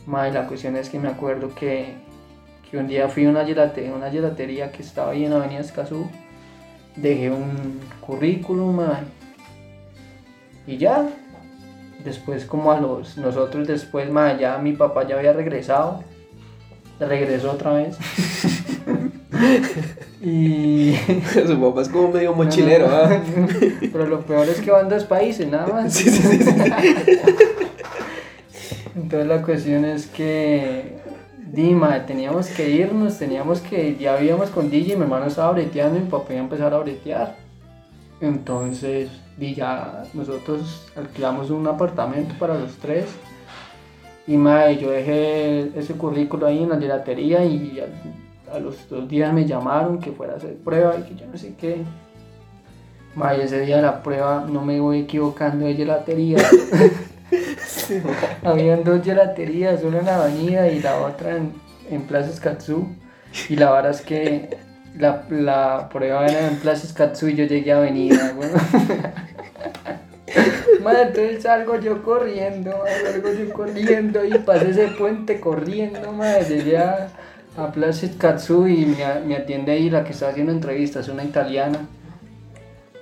[0.07, 1.95] Madre, la cuestión es que me acuerdo que,
[2.71, 6.07] que un día fui a una, gelate- una gelatería que estaba ahí en Avenida Escazú.
[6.97, 9.07] Dejé un currículum, madre.
[10.67, 11.09] Y ya.
[12.05, 13.17] Después, como a los.
[13.17, 16.03] Nosotros, después, madre, ya mi papá ya había regresado
[17.07, 17.97] regresó otra vez.
[20.21, 20.95] y.
[21.47, 23.23] Su papá es como medio mochilero, ¿ah?
[23.81, 25.95] Pero lo peor es que van dos países, nada más.
[25.95, 26.53] Sí, sí, sí, sí.
[28.95, 30.99] Entonces la cuestión es que.
[31.53, 33.97] Dima, teníamos que irnos, teníamos que.
[33.97, 36.79] Ya habíamos con DJ, mi hermano estaba breteando y mi papá iba a empezar a
[36.79, 37.37] bretear.
[38.21, 39.11] Entonces,
[39.41, 43.07] di ya nosotros alquilamos un apartamento para los tres.
[44.27, 49.09] Y mae, yo dejé ese currículo ahí en la gelatería y a, a los dos
[49.09, 51.83] días me llamaron que fuera a hacer prueba y que yo no sé qué.
[53.15, 56.39] Mae, ese día de la prueba no me voy equivocando de gelatería.
[58.45, 61.55] Habían dos gelaterías, una en la avenida y la otra en,
[61.91, 62.89] en Plaza Escazú.
[63.49, 64.59] Y la verdad es que
[64.97, 68.51] la, la prueba era en Plaza Escazú y yo llegué a avenida, güey.
[70.81, 76.45] Madre, entonces salgo yo corriendo, madre, salgo yo corriendo y pasé ese puente corriendo, madre,
[76.45, 77.09] llegué a,
[77.57, 81.81] a Plaza Katsu y me, me atiende ahí la que está haciendo entrevistas, una italiana.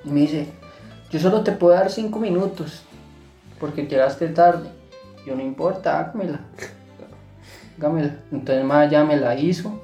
[0.05, 0.47] Y me dice,
[1.11, 2.83] yo solo te puedo dar cinco minutos
[3.59, 4.69] porque llegaste tarde.
[5.27, 6.41] Yo no importa, hágamela.
[7.79, 8.17] Hágamela.
[8.33, 9.81] Entonces madre ya me la hizo.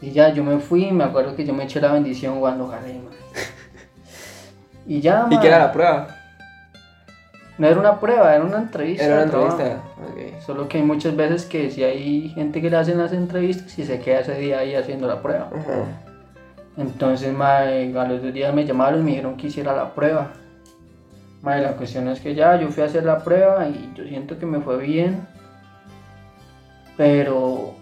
[0.00, 2.94] Y ya yo me fui, me acuerdo que yo me eché la bendición cuando jalé,
[2.94, 3.18] madre.
[4.86, 6.23] Y ya, ¿Y qué era la prueba?
[7.56, 9.04] No era una prueba, era una entrevista.
[9.04, 9.82] Era una entrevista.
[10.02, 10.42] Ok.
[10.44, 13.84] Solo que hay muchas veces que si hay gente que le hacen las entrevistas y
[13.84, 15.48] se queda ese día ahí haciendo la prueba.
[16.76, 20.32] Entonces, mae, a los dos días me llamaron y me dijeron que hiciera la prueba.
[21.42, 24.36] Mae, la cuestión es que ya yo fui a hacer la prueba y yo siento
[24.38, 25.24] que me fue bien.
[26.96, 27.74] Pero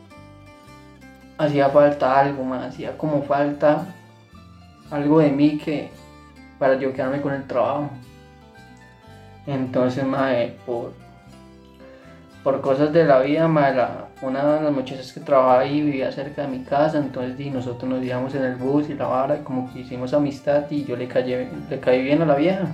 [1.38, 3.86] hacía falta algo, mae, hacía como falta
[4.90, 5.90] algo de mí que
[6.58, 7.88] para yo quedarme con el trabajo.
[9.46, 10.92] Entonces, mae, por,
[12.44, 16.12] por cosas de la vida, mae, la- una de las muchachas que trabajaba ahí vivía
[16.12, 19.36] cerca de mi casa, entonces di, nosotros nos íbamos en el bus y la vara,
[19.36, 22.66] y como que hicimos amistad y yo le, callé, le caí bien a la vieja.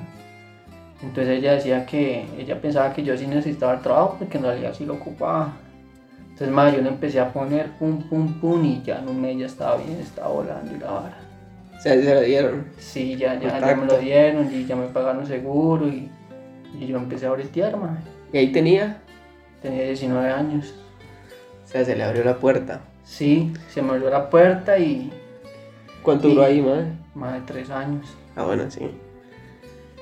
[1.02, 4.74] Entonces ella decía que ella pensaba que yo sí necesitaba el trabajo porque en realidad
[4.76, 5.52] sí lo ocupaba.
[6.30, 9.38] Entonces, mae, yo le empecé a poner pum, pum, pum y ya en un mes
[9.38, 11.16] ya estaba bien, estaba volando y la vara.
[11.76, 12.66] O sea, se lo dieron.
[12.78, 16.10] Sí, ya, ya, ya me lo dieron y ya me pagaron seguro y,
[16.80, 17.96] y yo empecé a bretear, mae.
[18.32, 18.98] Y ahí tenía.
[19.62, 20.74] Tenía 19 años.
[21.64, 22.80] O sea, se le abrió la puerta.
[23.04, 25.12] Sí, se me abrió la puerta y
[26.02, 26.86] ¿Cuánto Y- duró ahí, madre?
[27.14, 28.06] más de 3 años.
[28.36, 28.88] Ah, bueno, sí.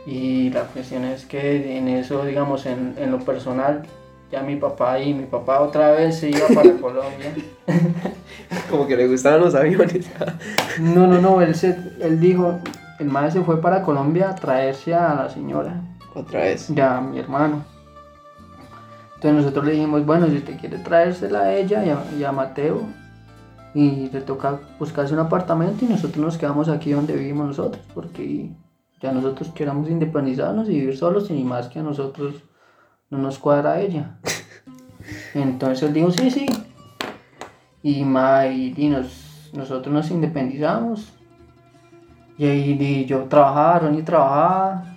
[0.07, 3.83] Y la cuestión es que en eso, digamos, en, en lo personal,
[4.31, 7.33] ya mi papá y mi papá otra vez se iba para Colombia.
[8.71, 10.07] Como que le gustaban los aviones.
[10.81, 12.61] No, no, no, él, se, él dijo,
[13.01, 15.81] el madre se fue para Colombia a traerse a la señora,
[16.16, 16.68] Otra vez.
[16.68, 17.62] ya mi hermano.
[19.16, 22.33] Entonces nosotros le dijimos, bueno, si usted quiere traérsela a ella y a, y a
[22.33, 22.83] Mateo,
[23.74, 28.50] y le toca buscarse un apartamento y nosotros nos quedamos aquí donde vivimos nosotros, porque
[29.00, 32.42] ya nosotros queramos independizarnos y vivir solos y ni más que a nosotros
[33.11, 34.18] no nos cuadra ella.
[35.35, 36.46] Entonces él dijo, sí, sí.
[37.83, 41.12] Y, ma, y, y nos, nosotros nos independizamos.
[42.38, 44.96] Y ahí di, yo trabajaba, Ronnie trabajaba.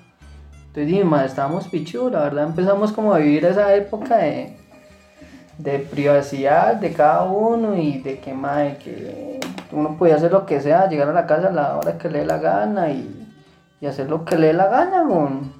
[0.79, 4.55] Entonces ma, estábamos pichudos, la verdad empezamos como a vivir esa época de,
[5.57, 9.39] de privacidad de cada uno y de que, ma, de que
[9.71, 12.19] uno podía hacer lo que sea, llegar a la casa a la hora que le
[12.19, 13.27] dé la gana y,
[13.81, 15.53] y hacer lo que le dé la gana, weón.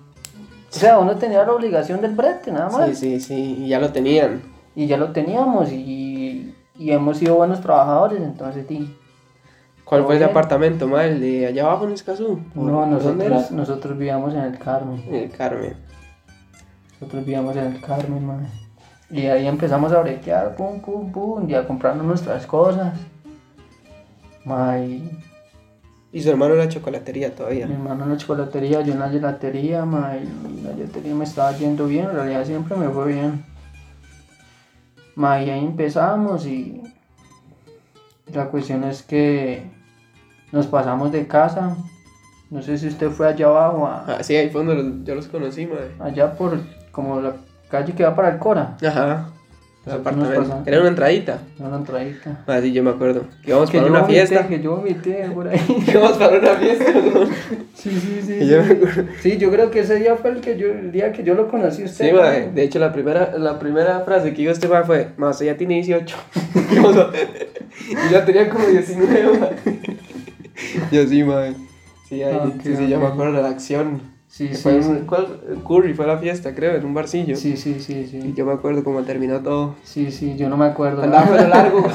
[0.69, 2.89] O sea, uno tenía la obligación del brete, nada más.
[2.89, 3.55] Sí, sí, sí.
[3.59, 4.41] Y ya lo tenían.
[4.75, 8.95] Y ya lo teníamos y, y hemos sido buenos trabajadores, entonces di.
[9.89, 10.29] ¿Cuál fue Bien.
[10.29, 11.13] apartamento, madre?
[11.13, 12.39] ¿El de allá abajo en Escazú?
[12.53, 15.03] No, nosotros, nosotros vivíamos en el Carmen.
[15.07, 15.73] En el Carmen.
[16.93, 18.45] Nosotros vivíamos en el Carmen, madre.
[19.09, 22.99] Y ahí empezamos a bretear, pum, pum, pum, y a comprarnos nuestras cosas.
[24.45, 27.65] Ma, y su hermano en la chocolatería todavía.
[27.65, 31.51] mi hermano en la chocolatería, yo en la gelatería, ma, y la gelatería me estaba
[31.53, 33.43] yendo bien, en realidad siempre me fue bien.
[35.15, 36.83] Ma, y ahí empezamos y
[38.31, 39.78] la cuestión es que
[40.51, 41.75] nos pasamos de casa.
[42.49, 45.15] No sé si usted fue allá abajo, a- Ah, sí, ahí fue donde los- yo
[45.15, 45.91] los conocí, madre.
[45.99, 46.57] allá por
[46.91, 47.33] como la
[47.69, 48.75] calle que va para el Cora.
[48.85, 49.29] Ajá.
[50.03, 50.27] Pasamos.
[50.67, 51.39] Era una entradita.
[51.57, 52.43] Una entradita.
[52.45, 53.21] Ah, sí, yo me acuerdo.
[53.43, 54.47] Que íbamos Que para yo una vomité, fiesta.
[54.47, 55.59] que yo vomité por ahí.
[55.85, 56.91] Que íbamos para una fiesta.
[56.91, 57.25] ¿no?
[57.73, 58.47] Sí, sí, sí.
[58.47, 58.59] Yo.
[59.21, 61.47] Sí, yo creo que ese día fue el que yo, el día que yo lo
[61.47, 62.09] conocí a usted.
[62.09, 62.51] Sí, madre.
[62.53, 66.15] De hecho, la primera, la primera frase que dijo este fue: Más, ya tiene 18.
[66.75, 67.05] Yo, no.
[68.09, 69.55] y ya tenía como 19, madre.
[70.91, 71.55] Yo sí, madre.
[72.07, 74.01] Sí, ahí, Ah, ok, sí, sí, yo me acuerdo de la acción.
[74.27, 74.69] Sí, sí,
[75.07, 75.39] ¿cuál?
[75.67, 77.35] Curry fue la fiesta, creo, en un barcillo.
[77.35, 78.33] Sí, sí, sí, Y sí.
[78.35, 79.75] yo me acuerdo cómo terminó todo.
[79.83, 81.01] Sí, sí, yo no me acuerdo.
[81.01, 81.83] Andaba pelo largo.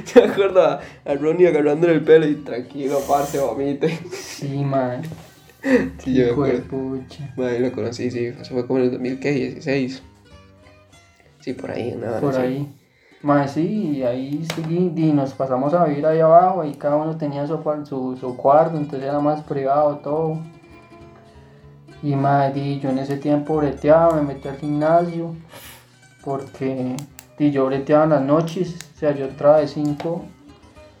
[0.14, 3.98] yo me acuerdo a, a Ronnie agarrándole el pelo y tranquilo, parce, vomite.
[4.10, 5.02] Sí, man.
[6.02, 6.62] Sí, yo me acuerdo.
[6.64, 7.34] pucha.
[7.36, 8.24] Madre, lo conocí, sí.
[8.26, 10.02] Eso fue como en el 2016.
[11.40, 12.20] Sí, por ahí, nada.
[12.20, 12.66] Por ahí.
[13.22, 17.16] Más sí, y ahí seguí, y nos pasamos a vivir ahí abajo y cada uno
[17.18, 20.38] tenía su, cuar- su, su cuarto, entonces era más privado todo.
[22.02, 25.34] Y más, yo en ese tiempo breteaba, me metí al gimnasio,
[26.24, 26.96] porque
[27.38, 30.24] di, yo breteaba en las noches, o sea, yo entraba de 5,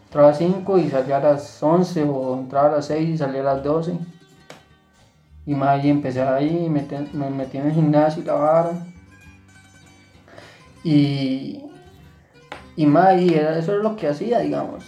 [0.04, 3.40] entraba a 5 y salía a las 11 o entraba a las 6 y salía
[3.40, 3.94] a las 12.
[5.46, 8.72] Y más, y empecé ahí, me metí en el gimnasio y la vara.
[10.84, 11.64] Y,
[12.82, 14.84] y más, y era, eso es lo que hacía, digamos.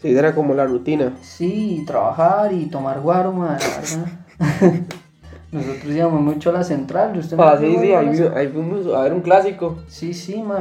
[0.00, 1.12] Sí, era como la rutina.
[1.20, 4.06] Sí, trabajar y tomar guaro, ma, la verdad.
[5.52, 7.16] Nosotros íbamos mucho a la central.
[7.18, 9.76] ¿usted Ah, sí, sí, ahí, vi- ahí fuimos a ver un clásico.
[9.86, 10.60] Sí, sí, ma,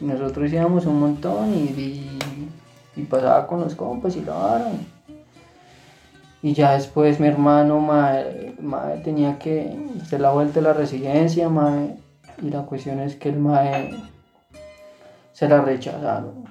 [0.00, 2.18] y nosotros íbamos un montón y, y,
[2.96, 4.70] y pasaba con los compas y la vara.
[6.42, 8.18] Y ya después mi hermano, ma,
[8.60, 11.76] ma, tenía que hacer la vuelta de la residencia, ma,
[12.42, 13.90] y la cuestión es que el mae
[15.32, 16.44] se la rechazaron,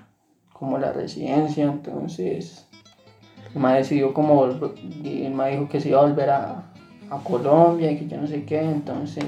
[0.54, 2.68] como la residencia, entonces
[3.54, 6.64] el mae decidió como, el mae dijo que se iba a volver a,
[7.10, 9.26] a Colombia y que yo no sé qué, entonces...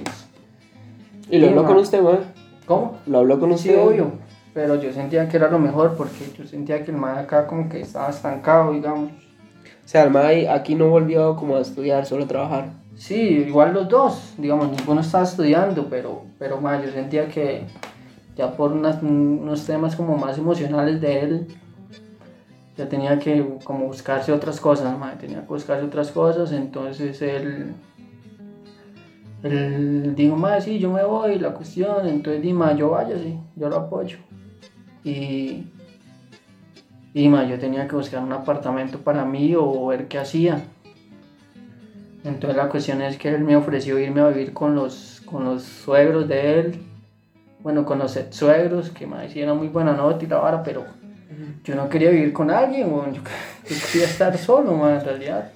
[1.29, 1.67] Y lo Sí, habló ma.
[1.69, 2.19] con usted, man.
[2.65, 2.97] ¿Cómo?
[3.05, 3.81] Lo habló con Sí, usted.
[3.85, 4.11] obvio.
[4.53, 7.67] Pero yo sentía que era lo mejor porque yo sentía que el mae acá como
[7.69, 9.09] que estaba estancado, digamos.
[9.11, 12.69] O sea, el mae aquí no volvió como a estudiar, solo a trabajar.
[12.95, 13.15] Sí,
[13.47, 17.63] igual los dos, digamos, ninguno estaba estudiando, pero, pero yo sentía que
[18.35, 21.47] ya por unos temas como más emocionales de él,
[22.77, 27.73] ya tenía que como buscarse otras cosas, mae, tenía que buscarse otras cosas, entonces él,
[29.43, 33.37] él dijo, mae, sí, yo me voy, la cuestión, entonces di, mae, yo vaya, sí,
[33.55, 34.17] yo lo apoyo.
[35.03, 35.67] Y,
[37.13, 40.63] y mae, yo tenía que buscar un apartamento para mí o ver qué hacía.
[42.23, 45.63] Entonces la cuestión es que él me ofreció irme a vivir con los, con los
[45.63, 46.83] suegros de él,
[47.63, 50.83] bueno, con los suegros, que me hicieron muy buena nota y la vara, pero
[51.63, 55.51] yo no quería vivir con alguien, yo, yo quería estar solo, man, en realidad.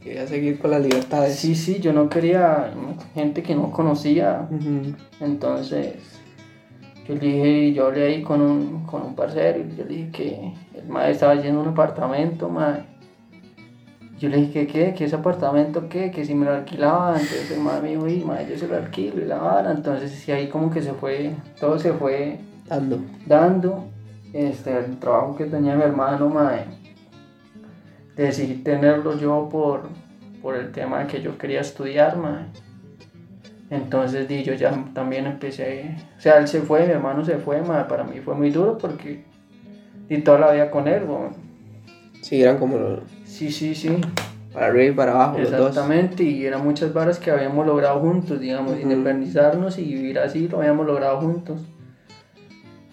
[0.00, 1.34] Quería seguir con las libertades.
[1.36, 2.70] Sí, sí, yo no quería
[3.14, 4.48] gente que no conocía,
[5.20, 5.94] entonces
[7.06, 10.10] yo le dije, yo hablé ahí con un, con un parcero y yo le dije
[10.10, 12.84] que el madre estaba yendo a un apartamento, madre.
[14.18, 17.52] Yo le dije que qué, que ese apartamento qué, que si me lo alquilaba, entonces
[17.52, 20.32] el madre me dijo, y madre, yo se lo alquilo y la vara, entonces sí,
[20.32, 23.00] ahí como que se fue, todo se fue Dando.
[23.26, 23.84] dando,
[24.32, 26.64] este, el trabajo que tenía mi hermano, madre,
[28.16, 29.88] decidí tenerlo yo por,
[30.42, 32.46] por el tema de que yo quería estudiar, madre.
[33.70, 37.62] Entonces di, yo ya también empecé, o sea, él se fue, mi hermano se fue,
[37.62, 39.24] madre, para mí fue muy duro porque
[40.08, 41.47] di toda la vida con él, weón.
[42.20, 43.90] Sí, eran como los- Sí, sí, sí,
[44.52, 45.68] para arriba y para abajo los dos.
[45.70, 48.82] exactamente, y eran muchas varas que habíamos logrado juntos, digamos, Ujú.
[48.82, 51.60] independizarnos y vivir así, lo habíamos logrado juntos.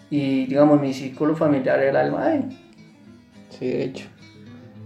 [0.10, 2.43] Y digamos, mi círculo familiar era el mae.
[3.49, 4.08] Sí, de hecho.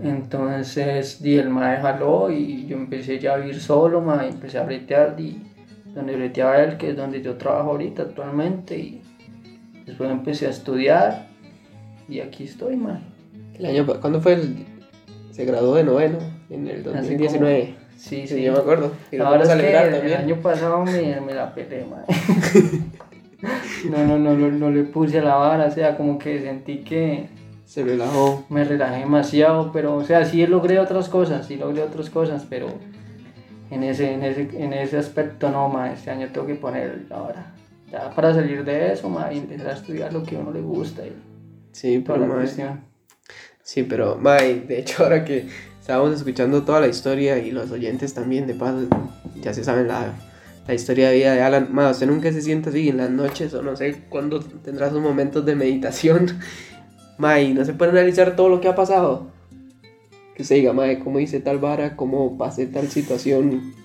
[0.01, 4.63] Entonces, di, el mae jaló y yo empecé ya a vivir solo, mae, empecé a
[4.63, 5.43] bretear, di,
[5.93, 9.01] donde breteaba él, que es donde yo trabajo ahorita actualmente, y
[9.85, 11.27] después empecé a estudiar,
[12.07, 13.01] y aquí estoy, mae.
[13.59, 14.65] El año, ¿Cuándo fue el...?
[15.31, 16.17] Se graduó de noveno,
[16.49, 17.59] en el Hace 2019.
[17.65, 18.41] como- Sí, Sí, sí.
[18.43, 18.93] yo me acuerdo.
[19.11, 20.17] Y lo vamos es a que celebrar el, también.
[20.19, 22.05] año pasado me, me la peleé, mae.
[23.89, 27.27] no, no, no, no, no le puse la vara, o sea, como que sentí que
[27.65, 28.45] Se relajó.
[28.49, 32.67] me relajé demasiado, pero, o sea, sí logré otras cosas, sí logré otras cosas, pero
[33.69, 37.53] en ese, en ese, en ese aspecto no, ma, este año tengo que poner ahora.
[37.91, 40.61] ya para salir de eso, ma, y empezar a estudiar lo que a uno le
[40.61, 41.11] gusta y
[41.73, 42.79] Sí, toda pero la mae, cuestión.
[43.69, 45.45] Sí, pero mae, de hecho ahora que
[45.79, 48.87] estábamos escuchando toda la historia y los oyentes también de paso
[49.43, 50.15] ya se saben la,
[50.67, 53.53] la historia de vida de Alan, mae, usted nunca se sienta así en las noches
[53.53, 56.39] o no sé cuándo tendrá sus momentos de meditación,
[57.19, 59.27] mae, y no se puede analizar todo lo que ha pasado.
[60.33, 63.75] Que se diga, mae, cómo hice tal vara, cómo pasé tal situación.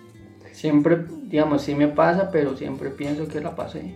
[0.52, 3.94] Siempre, digamos, sí me pasa, pero siempre pienso que la pasé.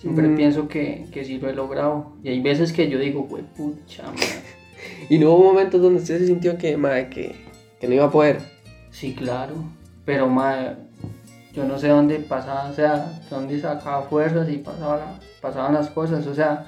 [0.00, 0.36] Siempre Mm.
[0.36, 2.12] pienso que, que sí lo he logrado.
[2.22, 4.12] Y hay veces que yo digo, güey, pucha, ma".
[5.08, 7.34] Y no hubo momentos donde usted se sintió que, mae, que,
[7.80, 8.38] que no iba a poder.
[8.90, 9.54] Sí, claro.
[10.04, 10.74] Pero, ma,
[11.52, 16.26] yo no sé dónde pasaba, o sea, dónde sacaba fuerzas y pasaba pasaban las cosas.
[16.26, 16.66] O sea,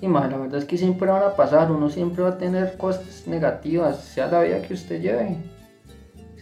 [0.00, 1.70] y ma, la verdad es que siempre van a pasar.
[1.70, 5.36] Uno siempre va a tener cosas negativas, sea la vida que usted lleve.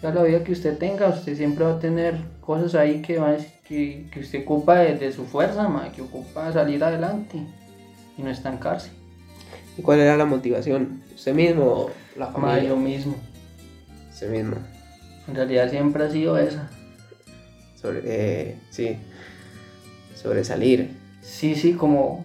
[0.00, 3.30] Sea la vida que usted tenga, usted siempre va a tener cosas ahí que, va
[3.30, 7.38] a- que, que usted ocupa de, de su fuerza, ma, que ocupa salir adelante
[8.18, 8.90] y no estancarse.
[9.76, 11.02] ¿Y cuál era la motivación?
[11.14, 12.68] ¿Usted mismo o la Ma, familia?
[12.70, 13.16] yo mismo.
[14.10, 14.56] Usted mismo.
[15.26, 16.70] En realidad siempre ha sido esa.
[17.80, 18.96] Sobre, eh, sí,
[20.14, 20.90] sobresalir.
[21.22, 22.24] Sí, sí, como,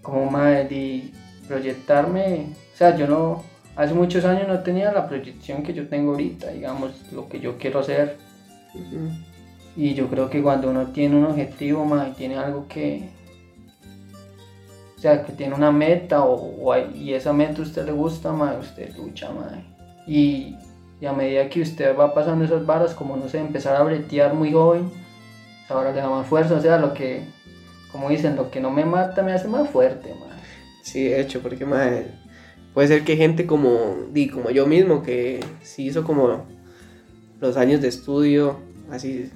[0.00, 1.10] como madre, de
[1.48, 3.44] proyectarme, o sea, yo no,
[3.76, 7.58] hace muchos años no tenía la proyección que yo tengo ahorita, digamos, lo que yo
[7.58, 8.16] quiero hacer.
[9.76, 13.08] Y yo creo que cuando uno tiene un objetivo, madre, tiene algo que,
[15.02, 18.32] sea, que tiene una meta o, o hay- y esa meta a usted le gusta,
[18.32, 19.64] madre, usted lucha, madre.
[20.06, 20.56] Y,
[21.00, 24.34] y a medida que usted va pasando esas varas, como no sé, empezar a bretear
[24.34, 24.90] muy joven,
[25.68, 27.22] ahora le da más fuerza, o sea, lo que,
[27.90, 30.40] como dicen, lo que no me mata me hace más fuerte, madre.
[30.82, 32.06] Sí, de hecho, porque mae,
[32.74, 36.44] puede ser que gente como, di, como yo mismo, que sí hizo como
[37.40, 38.56] los años de estudio,
[38.90, 39.30] así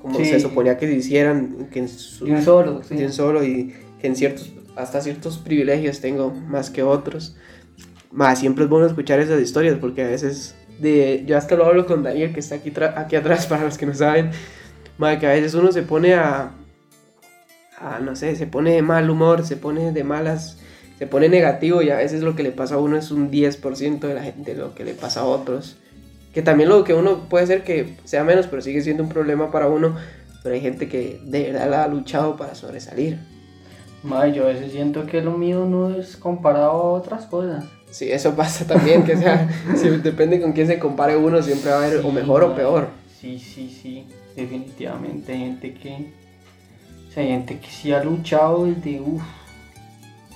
[0.00, 0.24] como Sí.
[0.26, 2.94] se suponía que se hicieran, que en su, De un solo, sí.
[2.96, 7.36] de un solo y que en ciertos, hasta ciertos privilegios tengo más que otros.
[8.12, 11.86] Más siempre es bueno escuchar esas historias porque a veces, de, yo hasta lo hablo
[11.86, 14.30] con Daniel que está aquí, aquí atrás para los que no saben,
[14.98, 16.52] mae, que a veces uno se pone a,
[17.78, 20.58] a, no sé, se pone de mal humor, se pone de malas,
[20.98, 24.00] se pone negativo y a veces lo que le pasa a uno es un 10%
[24.00, 25.76] de, la, de lo que le pasa a otros.
[26.32, 29.50] Que también lo que uno puede ser que sea menos, pero sigue siendo un problema
[29.50, 29.96] para uno.
[30.42, 33.18] Pero hay gente que de verdad la ha luchado para sobresalir.
[34.06, 37.64] Madre, yo a veces siento que lo mío no es comparado a otras cosas.
[37.90, 41.78] Sí, eso pasa también, que sea, si depende con quién se compare uno, siempre va
[41.78, 42.88] a haber o mejor o peor.
[43.20, 46.12] Sí, sí, sí, definitivamente hay gente que,
[47.08, 49.22] o sea, hay gente que sí ha luchado desde, uf,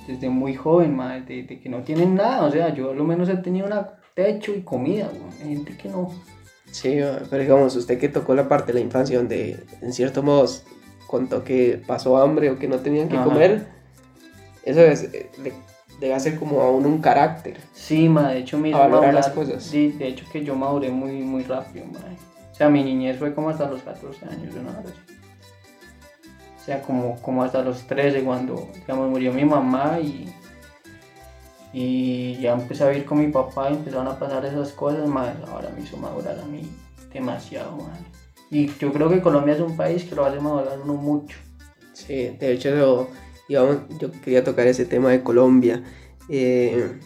[0.09, 3.37] desde muy joven, madre, desde que no tienen nada, o sea, yo al menos he
[3.37, 3.75] tenido un
[4.15, 5.11] techo y comida,
[5.43, 6.11] hay gente que no.
[6.73, 6.99] Sí,
[7.29, 10.47] pero digamos, usted que tocó la parte de la infancia donde en cierto modo
[11.11, 13.25] contó que pasó hambre o que no tenían que Ajá.
[13.25, 13.67] comer,
[14.63, 15.53] eso es, eh, le,
[15.99, 17.59] debe hacer como a uno un carácter.
[17.73, 19.73] Sí, ma, de hecho, me A valorar las cosas.
[19.73, 21.99] De, de hecho, que yo maduré muy, muy rápido, ma.
[22.53, 25.17] O sea, mi niñez fue como hasta los 14 años, una hora así.
[26.61, 30.33] O sea, como, como hasta los 13, cuando, digamos, murió mi mamá y,
[31.73, 35.35] y ya empecé a vivir con mi papá y empezaron a pasar esas cosas, ma.
[35.51, 36.71] Ahora me hizo madurar a mí
[37.13, 37.99] demasiado, ma.
[38.51, 41.37] Y yo creo que Colombia es un país que lo hace madurar uno mucho.
[41.93, 43.09] Sí, de hecho, yo,
[43.49, 45.83] digamos, yo quería tocar ese tema de Colombia.
[46.29, 46.99] Eh,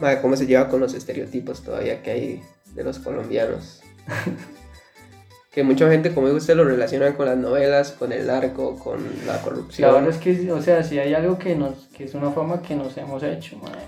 [0.00, 2.42] madre, ¿Cómo se lleva con los estereotipos todavía que hay
[2.74, 3.80] de los colombianos?
[5.52, 9.34] que mucha gente, como usted, lo relaciona con las novelas, con el narco, con la
[9.36, 9.92] La corrupción.
[9.94, 12.74] verdad es que, o sea, si hay algo que, nos, que es una fama que
[12.76, 13.78] nos hemos hecho, madre.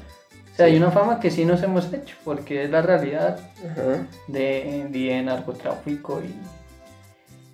[0.53, 0.73] O sea, Sí.
[0.73, 3.39] hay una fama que sí nos hemos hecho, porque es la realidad
[3.71, 4.07] Ajá.
[4.29, 6.35] de, de narcotráfico y,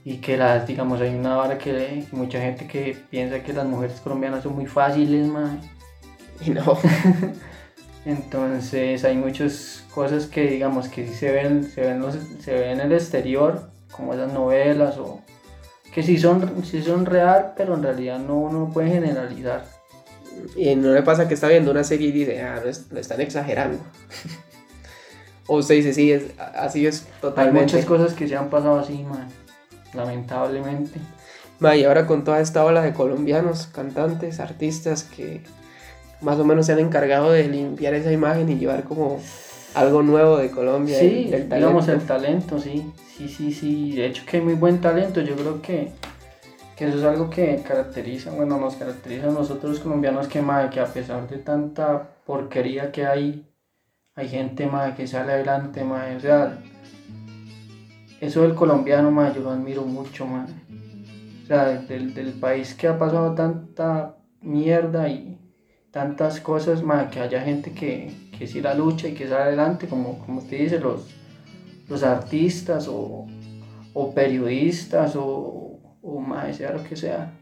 [0.09, 3.66] y que las, digamos, hay una vara que, que mucha gente que piensa que las
[3.66, 5.59] mujeres colombianas son muy fáciles, madre.
[6.44, 6.78] Y no,
[8.04, 12.78] Entonces hay muchas cosas que, digamos, que sí se ven, se ven, los- se ven
[12.78, 15.22] en el exterior, como esas novelas o
[15.92, 19.64] que sí son, sí son real, pero en realidad no, uno no puede generalizar.
[20.54, 23.00] y no le pasa que está viendo una serie y dice, ah, lo, es- lo
[23.00, 23.78] están exagerando.
[25.48, 27.61] o usted dice, sí, es, así es Hay totalmente.
[27.72, 29.26] muchas cosas que se han pasado así, man.
[29.97, 31.01] Lamentablemente.
[31.59, 35.40] Ma, y ahora con toda esta ola de colombianos, cantantes, artistas que
[36.20, 39.20] más o menos se han encargado de limpiar esa imagen y llevar como
[39.74, 40.99] algo nuevo de Colombia.
[40.99, 42.14] Sí, el- digamos el talento.
[42.14, 42.92] talento, sí.
[43.16, 43.97] Sí, sí, sí.
[43.97, 45.22] De hecho que hay muy buen talento.
[45.22, 45.92] Yo creo que,
[46.76, 50.68] que eso es algo que caracteriza, bueno, nos caracteriza a nosotros los colombianos que, ma,
[50.68, 53.47] que a pesar de tanta porquería que hay,
[54.14, 56.05] hay gente ma, que sale adelante, ma.
[56.14, 56.59] O sea,
[58.20, 60.46] eso del colombiano, ma, yo lo admiro mucho, ma.
[61.42, 65.38] O sea, del, del país que ha pasado tanta mierda y
[65.90, 69.86] tantas cosas, más que haya gente que, que sí la lucha y que sale adelante,
[69.86, 71.06] como, como usted dice, los,
[71.88, 73.26] los artistas o,
[73.94, 77.32] o periodistas o, o más, sea lo que sea.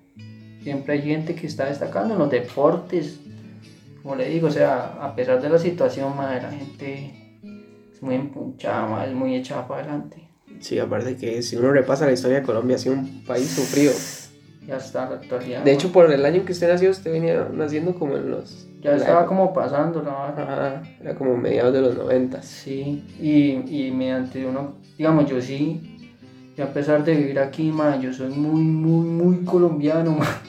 [0.62, 3.20] Siempre hay gente que está destacando en los deportes,
[4.03, 7.41] como le digo, o sea, a pesar de la situación, más la gente
[7.93, 10.24] es muy empunchada, más, es muy echada para adelante.
[10.65, 13.93] Sí, aparte que si uno repasa la historia de Colombia, ha sido un país sufrido.
[14.67, 15.62] Y hasta la actualidad.
[15.62, 18.67] De hecho, por el año que usted nació, usted venía naciendo como en los...
[18.81, 20.43] ya estaba como pasando la vara.
[20.43, 22.47] Ajá, era como mediados de los noventas.
[22.47, 26.15] Sí, y, y mediante uno, digamos, yo sí,
[26.57, 30.43] yo a pesar de vivir aquí, ma, yo soy muy, muy, muy colombiano, ma.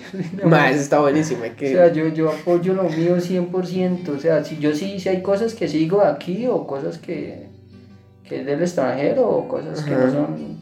[0.45, 1.73] Ma, eso está buenísimo, es O que...
[1.73, 5.53] sea, yo, yo apoyo lo mío 100%, o sea, si yo sí, si hay cosas
[5.55, 7.53] que sigo aquí o cosas que,
[8.27, 10.57] que es del extranjero o cosas que no son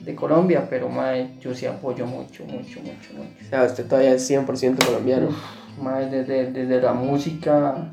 [0.00, 3.44] de Colombia, pero ma, yo sí apoyo mucho, mucho, mucho, mucho.
[3.44, 5.28] o sea, usted todavía es 100% colombiano.
[5.82, 7.92] Mae, desde, desde la música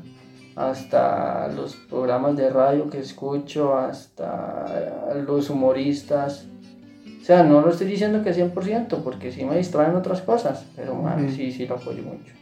[0.56, 6.46] hasta los programas de radio que escucho, hasta los humoristas.
[7.20, 10.94] O sea, no lo estoy diciendo que 100%, porque sí me distraen otras cosas, pero
[10.94, 11.34] mae, Ujú.
[11.34, 12.32] sí, sí lo apoyo mucho.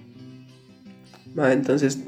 [1.50, 2.04] Entonces,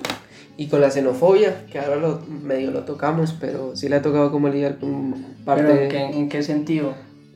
[0.56, 4.30] y con la xenofobia, que ahora lo, medio lo tocamos, pero sí le ha tocado
[4.30, 6.94] como lidiar con parte Pero ¿en qué, en qué sentido?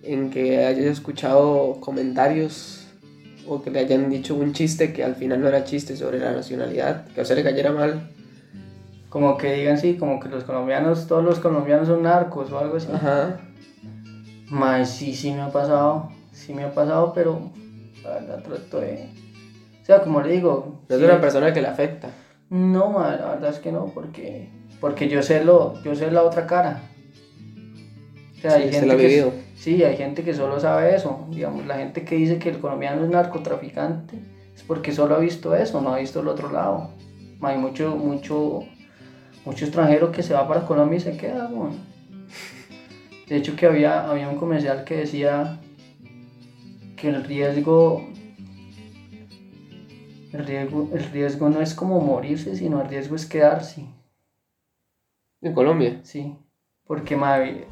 [0.09, 2.87] en que haya escuchado comentarios
[3.47, 6.33] o que le hayan dicho un chiste que al final no era chiste sobre la
[6.33, 8.11] nacionalidad, que a usted le cayera mal.
[9.09, 12.77] Como que digan sí, como que los colombianos, todos los colombianos son narcos o algo
[12.77, 12.89] así.
[12.93, 13.41] Ajá.
[14.51, 17.51] Mae, sí, sí me ha pasado, sí me ha pasado, pero
[18.03, 19.09] la verdad trato de...
[19.83, 20.83] O sea, como le digo...
[20.89, 22.09] No es una persona que le afecta.
[22.51, 24.49] No, ma, la verdad es que no, porque,
[24.81, 26.83] porque yo sé lo, yo sé la otra cara.
[28.37, 29.33] O sea, Sí, hay gente que, vivido.
[29.57, 31.27] sí, hay gente que solo sabe eso.
[31.31, 34.19] Digamos, la gente que dice que el colombiano es narcotraficante
[34.55, 36.91] es porque solo ha visto eso, no ha visto el otro lado.
[37.41, 38.61] Ma, Hay mucho, mucho,
[39.45, 41.77] mucho extranjero que se va para Colombia y se queda, weón.
[43.29, 45.61] De hecho, que había, había un comercial que decía
[46.97, 48.09] que el riesgo
[50.33, 53.87] el riesgo, el riesgo no es como morirse, sino el riesgo es quedarse,
[55.41, 56.01] En Colombia.
[56.03, 56.37] sí.
[56.87, 57.14] Porque,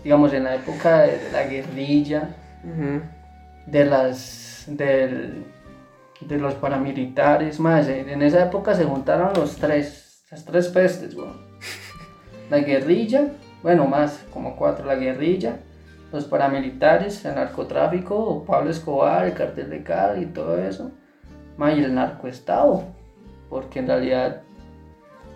[0.04, 2.36] digamos, en la época de la guerrilla,
[3.66, 5.44] de las del-
[6.20, 11.36] de los paramilitares, más en esa época se juntaron los tres, las tres pestes, weón.
[12.50, 13.32] La guerrilla,
[13.62, 15.56] bueno, más, como cuatro, la guerrilla,
[16.12, 20.92] los paramilitares, el narcotráfico, Pablo Escobar, el cartel de Cali y todo eso,
[21.58, 22.84] y el narcoestado,
[23.48, 24.42] porque en realidad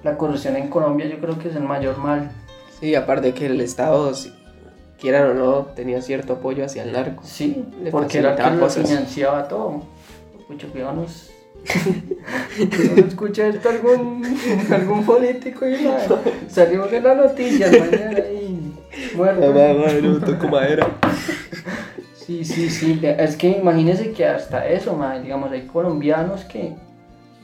[0.02, 2.30] la corrupción en Colombia yo creo que es el mayor mal.
[2.78, 4.32] Sí, aparte que el Estado, si
[4.98, 7.22] quieran o no, tenía cierto apoyo hacia el narco.
[7.24, 9.82] Sí, Le porque era que lo financiaba todo.
[10.46, 11.30] Pucha, cuidado, nos...
[12.96, 14.24] no escucha esto algún,
[14.70, 16.22] algún político y nada.
[16.48, 18.76] Salimos en las noticias mañana y
[19.14, 20.20] muerto.
[20.24, 20.86] toco madera.
[22.30, 23.00] Sí, sí, sí.
[23.02, 26.74] Es que imagínese que hasta eso, man, digamos, hay colombianos que,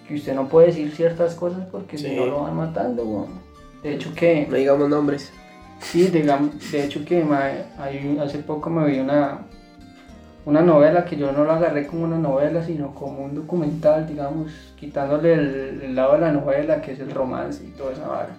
[0.07, 3.27] que usted no puede decir ciertas cosas porque si no lo van matando.
[3.83, 4.47] De hecho que...
[4.49, 5.33] No digamos nombres.
[5.81, 9.41] Sí, digamos, de hecho que ma, hay- hace poco me vi una,
[10.45, 14.53] una novela que yo no la agarré como una novela, sino como un documental, digamos,
[14.79, 18.37] quitándole el, el lado de la novela, que es el romance y toda esa vara,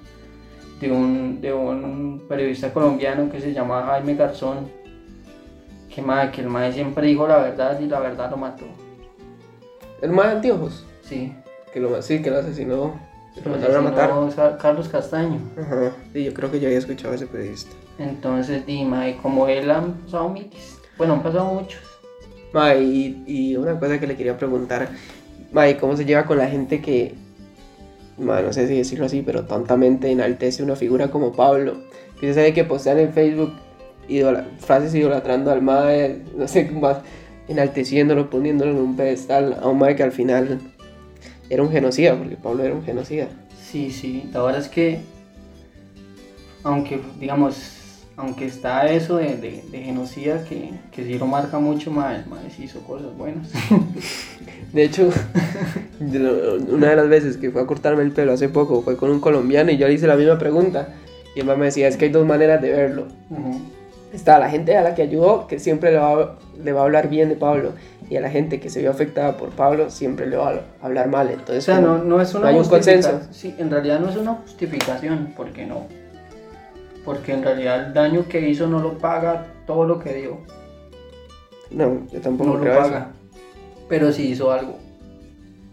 [0.79, 4.76] de un, de un periodista colombiano que se llama Jaime Garzón,
[5.97, 8.65] que, ma, que el mae siempre dijo la verdad y la verdad lo mató.
[9.99, 10.85] El más de anteojos.
[11.01, 11.33] Sí,
[11.73, 12.99] Que lo, sí, que lo asesinó.
[13.33, 14.57] que Lo lo mandaron a matar.
[14.59, 15.39] Carlos Castaño.
[15.59, 15.93] Ajá.
[16.13, 17.71] Sí, yo creo que yo había escuchado a ese periodista.
[17.97, 21.81] Entonces, di, ma, y como él han pasado miles, bueno, han pasado muchos.
[22.53, 24.89] Ma, y, y una cosa que le quería preguntar,
[25.51, 27.15] ma, ¿y ¿cómo se lleva con la gente que,
[28.19, 31.73] ma, no sé si decirlo así, pero tontamente enaltece una figura como Pablo?
[32.19, 33.53] Que se sabe que postean en Facebook
[34.08, 36.70] idola- frases idolatrando al mae, no sé,
[37.47, 40.60] enalteciéndolo, poniéndolo en un pedestal a un mae que al final
[41.49, 43.28] era un genocida, porque Pablo era un genocida.
[43.72, 44.99] Sí, sí, la verdad es que,
[46.64, 47.74] aunque, digamos,
[48.18, 52.39] aunque está eso de, de, de genocida que, que sí lo marca mucho, más, más
[52.55, 53.47] sí hizo cosas buenas.
[54.74, 55.10] De hecho,
[56.70, 59.20] una de las veces que fue a cortarme el pelo hace poco fue con un
[59.20, 60.89] colombiano y yo le hice la misma pregunta.
[61.36, 63.08] Y el mae me decía, es que hay dos maneras de verlo.
[63.30, 63.62] Ujú.
[64.14, 66.84] Está la gente a la que ayudó, que siempre le va, a- le va a
[66.86, 67.72] hablar bien de Pablo.
[68.10, 71.10] Y a la gente que se vio afectada por Pablo, siempre le va a hablar
[71.10, 71.28] mal.
[71.28, 73.20] O Entonces, sea, como- no, no es una hay un consenso.
[73.32, 75.88] Sí, en realidad no es una justificación, ¿por qué no?
[77.03, 80.38] Porque en realidad el daño que hizo no lo paga todo lo que dio.
[81.70, 82.97] no, yo tampoco No lo creo paga.
[82.97, 83.05] eso.
[83.89, 84.78] Pero sí hizo algo.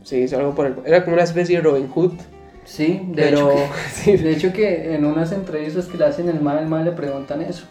[0.03, 0.75] Sí, hizo algo por el...
[0.85, 2.13] Era como una especie de Robin Hood.
[2.65, 3.61] Sí, de, Pero- hecho,
[3.93, 4.17] sí.
[4.17, 7.43] de hecho que en unas entrevistas que le hacen el mal, el mal le preguntan
[7.43, 7.65] eso.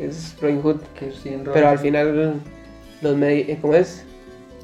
[0.00, 0.80] Es Robin Hood.
[0.98, 2.40] Que sí, en Pero al final,
[3.02, 3.58] los medios...
[3.60, 4.04] ¿Cómo es?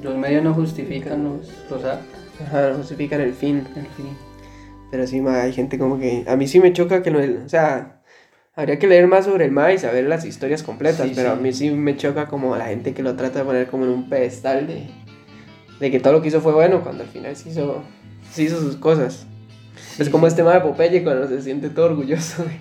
[0.03, 2.20] los medios no justifican los, los actos.
[2.45, 3.59] Ajá, no justifican el fin.
[3.76, 4.16] En fin.
[4.91, 6.24] Pero sí, ma, hay gente como que...
[6.26, 7.20] A mí sí me choca que lo...
[7.20, 8.03] O sea,
[8.55, 11.09] habría que leer más sobre el ma y saber las historias completas.
[11.09, 13.66] Sí, pero a mí sí me choca como la gente que lo trata de poner
[13.68, 14.87] como en un pedestal de...
[15.80, 17.82] De que todo lo que hizo fue bueno, cuando al final sí hizo,
[18.30, 19.26] sí hizo sus cosas.
[19.99, 22.53] Es como este ma de Popeye cuando se siente todo orgulloso de,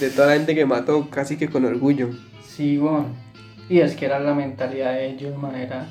[0.00, 2.10] de toda la gente que mató casi que con orgullo.
[2.46, 3.06] Sí, bueno.
[3.68, 5.88] Y es que era la mentalidad de ellos, man, era,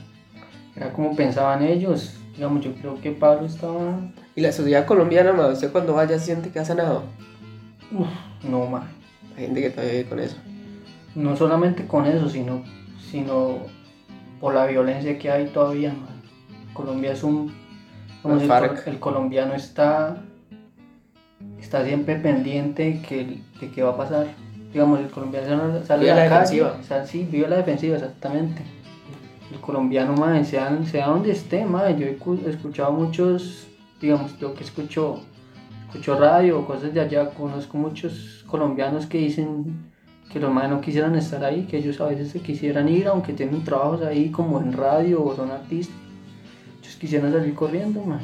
[0.76, 2.16] era como pensaban ellos.
[2.36, 4.00] Digamos, yo creo que Pablo estaba...
[4.36, 7.04] Y la sociedad colombiana, ma, usted cuando vaya siente que ha sanado.
[7.92, 8.08] Uf,
[8.48, 8.84] no, man.
[9.36, 10.38] Hay gente que todavía vive con eso.
[11.16, 12.64] No solamente con eso, sino,
[13.12, 13.60] sino
[14.40, 16.22] por la violencia que hay todavía, man.
[16.74, 17.54] Colombia es un...
[18.24, 20.22] Las el, el colombiano está,
[21.68, 24.28] está siempre pendiente que, de qué va a pasar.
[24.72, 26.78] Digamos, el colombiano sale Vive a la, la calle, defensiva.
[26.80, 28.62] o sea, sí, vive la defensiva, exactamente.
[29.52, 33.68] El colombiano, man, sea, sea donde esté, man, yo he cu- he escuchado muchos,
[34.02, 35.20] digamos, yo que escucho,
[35.88, 39.66] escucho radio o cosas de allá, conozco muchos colombianos que dicen
[40.32, 43.34] que los más no quisieran estar ahí, que ellos a veces se quisieran ir, aunque
[43.34, 45.96] tienen trabajos ahí como en radio o son artistas.
[46.82, 48.20] Ellos quisieran salir corriendo, man.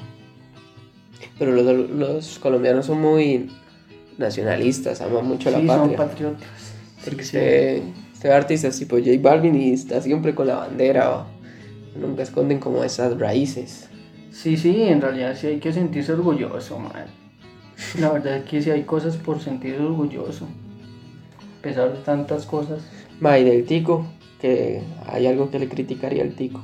[1.39, 3.49] Pero los, los colombianos son muy
[4.17, 5.97] nacionalistas, aman mucho la sí, son patria.
[5.97, 6.47] patriotas.
[7.03, 7.81] Porque Sí, usted,
[8.13, 11.25] usted ve artistas tipo J Balvin y está siempre con la bandera
[11.99, 13.89] nunca esconden como esas raíces.
[14.31, 17.05] Sí, sí, en realidad sí hay que sentirse orgulloso, man.
[17.99, 20.45] La verdad es que sí hay cosas por sentirse orgulloso.
[21.59, 22.81] A pesar de tantas cosas.
[23.19, 24.05] Ma, y del tico,
[24.41, 26.61] que hay algo que le criticaría al tico.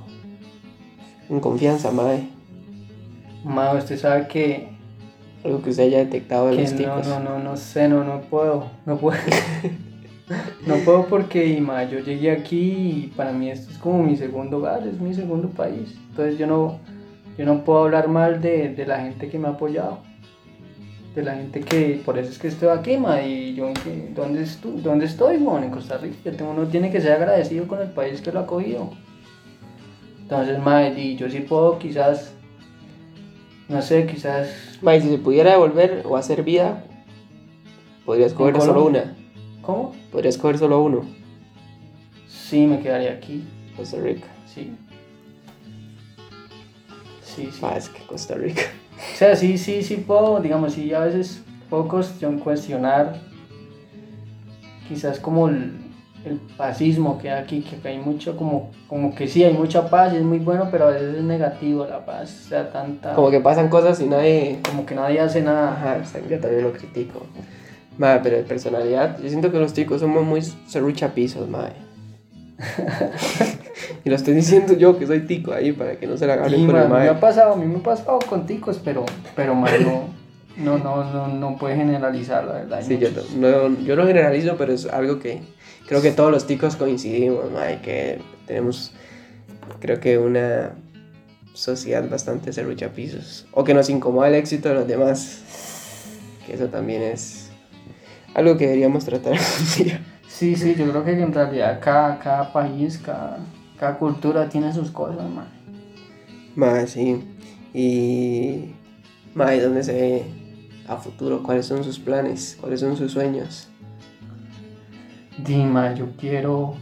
[1.29, 2.27] En confianza, mae.
[3.43, 4.69] Ma, usted sabe que,
[5.43, 7.07] Algo que usted haya detectado de que los no, ticos.
[7.07, 8.65] no, no, no sé, no, no puedo.
[8.85, 9.17] No puedo.
[10.67, 12.59] no puedo porque, ma, yo llegué aquí
[13.05, 15.95] y para mí esto es como mi segundo hogar, es mi segundo país.
[16.09, 16.79] Entonces yo no,
[17.37, 19.99] yo no puedo hablar mal de, de la gente que me ha apoyado.
[21.15, 23.67] De la gente que, por eso es que estoy aquí, ma, y yo,
[24.13, 25.63] ¿dónde, estu- ¿dónde estoy, weón?
[25.63, 26.31] En Costa Rica.
[26.43, 28.91] Uno tiene que ser agradecido con el país que lo ha acogido.
[30.21, 32.31] Entonces, ma, y yo sí puedo quizás,
[33.69, 34.49] no sé, quizás
[34.81, 36.83] si se pudiera devolver o hacer vida,
[38.05, 39.15] podría escoger ¿En solo una.
[39.61, 39.95] ¿Cómo?
[40.11, 41.05] Podría escoger solo uno.
[42.27, 43.43] Sí, me quedaría aquí.
[43.77, 44.27] Costa Rica.
[44.45, 44.71] Sí.
[47.23, 47.59] Sí, sí.
[47.61, 48.63] Ah, es que Costa Rica.
[49.13, 53.21] O sea, sí, sí, sí puedo, digamos, sí, a veces puedo cuestion- cuestionar
[54.87, 55.73] quizás como el,
[56.25, 59.89] el pazismo que hay aquí, que acá hay mucho, como, como que sí, hay mucha
[59.89, 63.13] paz y es muy bueno, pero a veces es negativo la paz, o sea, tanta...
[63.13, 64.59] Como que pasan cosas y nadie.
[64.67, 65.71] como que nadie hace nada.
[65.71, 67.25] Ajá, o sea, yo también lo critico.
[67.97, 71.73] Ma, pero de personalidad, yo siento que los ticos somos muy serruchapisos, mae.
[74.03, 76.61] y lo estoy diciendo yo que soy tico ahí para que no se la agarren
[76.61, 77.09] Y, con el me mae.
[77.09, 79.05] ha pasado, a mí me ha pasado con ticos, pero,
[79.35, 79.71] pero man,
[80.57, 82.81] no, no, no, no, no puede generalizar, la verdad.
[82.81, 83.33] Sí, yo muchos.
[83.35, 85.41] no, yo no generalizo, pero es algo que
[85.89, 88.91] creo que todos los ticos coincidimos, mae, que tenemos,
[89.79, 90.75] creo que una
[91.53, 93.47] sociedad bastante serruchapisos.
[93.53, 95.41] O que nos incomoda el éxito de los demás.
[96.45, 97.49] Que eso también es
[98.35, 100.01] algo que deberíamos tratar algún día.
[100.27, 103.39] Sí, sí, yo creo que en realidad cada, cada país, cada,
[103.79, 105.47] cada cultura tiene sus cosas, man.
[106.55, 107.35] Más, sí.
[107.73, 108.75] Y.
[109.35, 110.23] ¿y dónde se ve
[110.87, 111.41] a futuro?
[111.41, 112.57] ¿Cuáles son sus planes?
[112.61, 113.68] ¿Cuáles son sus sueños?
[115.43, 116.75] Dima, yo quiero.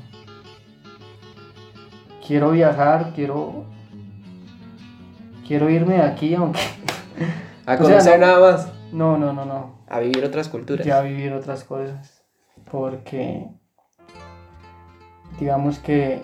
[2.26, 3.66] Quiero viajar, quiero.
[5.48, 6.60] Quiero irme de aquí, aunque.
[7.66, 8.72] A O sea, conocer no- nada más.
[8.92, 9.78] No, no, no, no.
[9.90, 10.86] A vivir otras culturas.
[10.86, 12.24] Ya vivir otras cosas.
[12.72, 13.48] Porque.
[15.40, 16.22] Digamos que.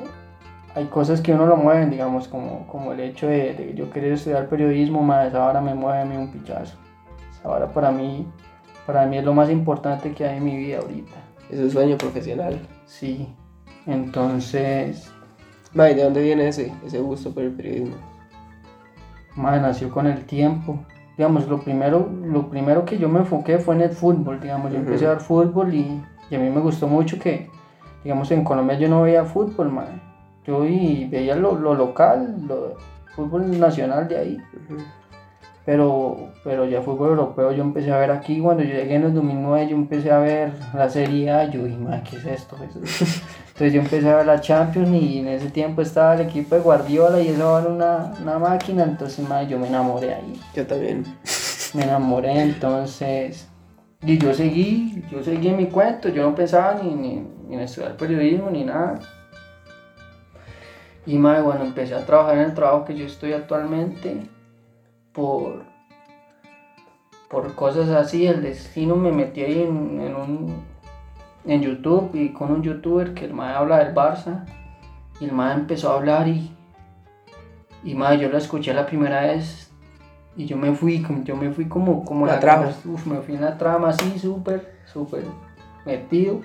[0.75, 4.13] Hay cosas que uno lo mueven, digamos, como, como el hecho de, de yo querer
[4.13, 6.75] estudiar periodismo, más esa hora me mueve a mí un pichazo.
[7.29, 8.25] Esa hora para mí,
[8.87, 11.11] para mí es lo más importante que hay en mi vida ahorita.
[11.53, 12.59] Es un sueño profesional.
[12.87, 13.27] Sí.
[13.85, 15.13] Entonces,
[15.73, 17.95] Ma, ¿y de dónde viene ese, ese gusto por el periodismo?
[19.35, 20.83] Madre, nació con el tiempo.
[21.17, 24.79] Digamos, lo primero, lo primero que yo me enfoqué fue en el fútbol, digamos, yo
[24.79, 26.01] empecé a ver fútbol y,
[26.31, 27.49] y a mí me gustó mucho que,
[28.03, 30.01] digamos, en Colombia yo no veía fútbol, madre.
[30.45, 32.77] Yo y veía lo, lo local, lo
[33.15, 34.37] fútbol nacional de ahí.
[35.65, 39.13] Pero, pero ya fútbol europeo yo empecé a ver aquí, cuando yo llegué en el
[39.13, 42.57] 2009 yo empecé a ver la Serie A, yo dije, "Ma, ¿qué es esto?
[42.61, 46.61] Entonces yo empecé a ver la Champions y en ese tiempo estaba el equipo de
[46.61, 51.05] Guardiola y eso era una, una máquina, entonces ma, yo me enamoré ahí, Yo también.
[51.73, 53.47] me enamoré, entonces...
[54.05, 57.61] Y yo seguí, yo seguí en mi cuento, yo no pensaba ni, ni, ni en
[57.61, 58.99] estudiar periodismo ni nada.
[61.05, 64.17] Y madre, bueno, empecé a trabajar en el trabajo que yo estoy actualmente
[65.13, 65.63] por,
[67.29, 68.25] por cosas así.
[68.27, 70.63] El destino me metí ahí en, en un,
[71.45, 74.45] en YouTube y con un youtuber que el madre habla del Barça.
[75.19, 76.51] Y el madre empezó a hablar y,
[77.83, 79.71] y madre, yo lo escuché la primera vez
[80.35, 82.69] y yo me fui, como- yo me fui como, como La trama.
[82.85, 85.23] uf, me fui en la trama así, súper, súper
[85.85, 86.41] metido.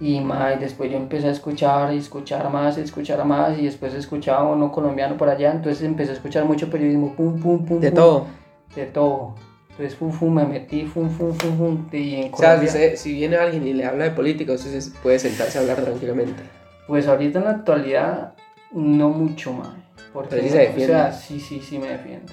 [0.00, 4.50] Y mae, después yo empecé a escuchar y escuchar más, escuchar más y después escuchaba
[4.50, 7.80] uno colombiano por allá, entonces empecé a escuchar mucho periodismo, pum, pum, pum.
[7.80, 8.26] De pum, todo.
[8.74, 9.34] De todo.
[9.68, 11.88] Entonces, pum, pum, me metí, pum, pum, pum, pum.
[11.92, 14.90] Y en O sea, si, Colombia, viene alguien y le habla de política, usted se
[15.00, 16.42] puede sentarse a hablar tranquilamente.
[16.86, 18.34] pues ahorita en la actualidad,
[18.72, 19.74] no mucho más.
[20.14, 20.94] Porque, Pero sí se defiende.
[20.94, 22.32] O sea, sí, sí, sí me defiendo.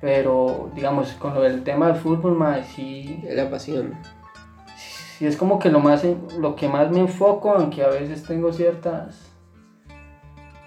[0.00, 3.94] Pero, digamos, con lo del tema del fútbol, mae, sí, Es la pasión.
[5.18, 6.04] Sí es como que lo más
[6.38, 9.30] lo que más me enfoco aunque a veces tengo ciertas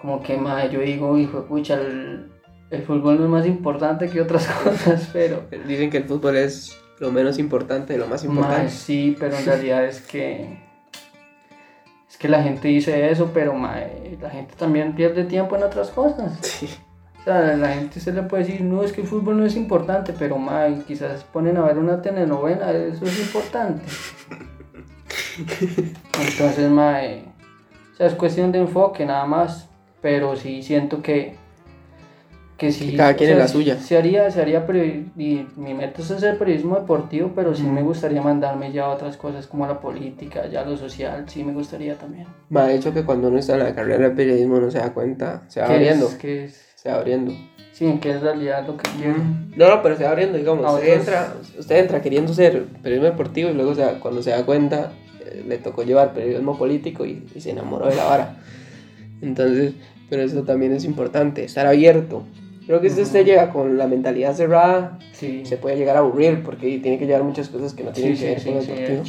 [0.02, 2.32] como que más yo digo hijo pucha el,
[2.70, 6.78] el fútbol no es más importante que otras cosas pero Dicen que el fútbol es
[7.00, 8.70] lo menos importante de lo más importante.
[8.70, 10.66] sí pero en realidad es que
[12.10, 15.90] es que la gente dice eso pero mae, la gente también pierde tiempo en otras
[15.90, 16.70] cosas Sí.
[17.20, 19.56] O sea, la gente se le puede decir, no, es que el fútbol no es
[19.56, 23.84] importante, pero mae, quizás ponen a ver una telenovela, eso es importante.
[26.20, 27.24] Entonces, mae,
[27.94, 29.68] o sea, es cuestión de enfoque nada más,
[30.02, 31.36] pero sí siento que
[32.58, 33.80] que sí, Que cada quien o sea, la suya.
[33.80, 34.66] Se haría, se haría
[35.16, 39.16] y mi meta es hacer periodismo deportivo, pero sí me gustaría mandarme ya a otras
[39.16, 42.26] cosas como la política, ya lo social, sí me gustaría también.
[42.50, 44.92] Me ha hecho que cuando uno está en la carrera de periodismo no se da
[44.92, 46.67] cuenta, se va ¿Qué abriendo, es, qué es?
[46.78, 47.34] Se va abriendo.
[47.72, 49.18] Sí, qué es realidad lo que quiero.
[49.56, 50.64] No, no, pero se va abriendo, digamos.
[50.66, 54.30] A Usted entra, usted entra queriendo ser periodismo deportivo y luego se da- cuando se
[54.32, 54.92] da cuenta
[55.26, 58.36] eh, le tocó llevar periodismo político y, y se enamoró de la vara.
[59.22, 59.74] Entonces,
[60.10, 62.24] pero eso también es importante, estar abierto.
[62.68, 66.44] Creo que si usted llega con la mentalidad cerrada, Sí, se puede llegar a aburrir
[66.44, 68.66] porque tiene que llevar muchas cosas que no tienen sí, que ver sí, con de
[68.66, 69.04] deportivo.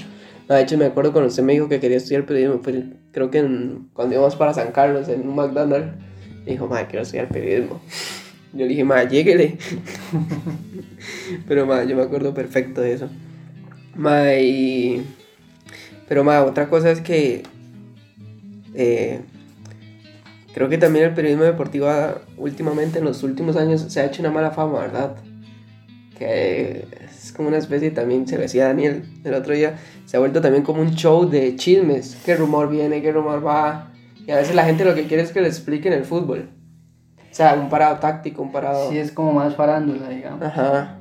[0.48, 2.96] No, de hecho, me acuerdo cuando usted me dijo que quería estudiar periodismo, fue el-
[3.12, 5.92] creo que en- cuando íbamos para San Carlos en un McDonald's,
[6.48, 7.80] me dijo, madre, quiero estudiar periodismo.
[8.52, 9.58] Yo le dije, madre, lléguele.
[11.46, 13.08] Pero, madre, yo me acuerdo perfecto de eso.
[13.94, 15.02] Madre.
[16.08, 17.42] Pero, madre, otra cosa es que...
[18.74, 19.20] eh,
[20.54, 24.22] creo que también el periodismo deportivo ha- últimamente, en los últimos años, se ha hecho
[24.22, 25.16] una mala fama, ¿verdad?
[26.18, 26.84] que
[27.14, 30.40] es como una especie, también se lo decía Daniel el otro día, se ha vuelto
[30.40, 33.92] también como un show de chismes, qué rumor viene, qué rumor va,
[34.28, 36.50] y a veces la gente lo que quiere es que le expliquen el fútbol,
[37.16, 38.90] o sea, un parado táctico, un parado...
[38.90, 40.42] Sí, es como más farándula, digamos.
[40.42, 40.98] Ajá,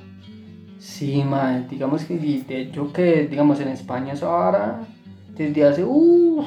[0.78, 4.80] Sí, mae, digamos que de hecho que, digamos, en España eso ahora,
[5.36, 6.42] desde hace, uh,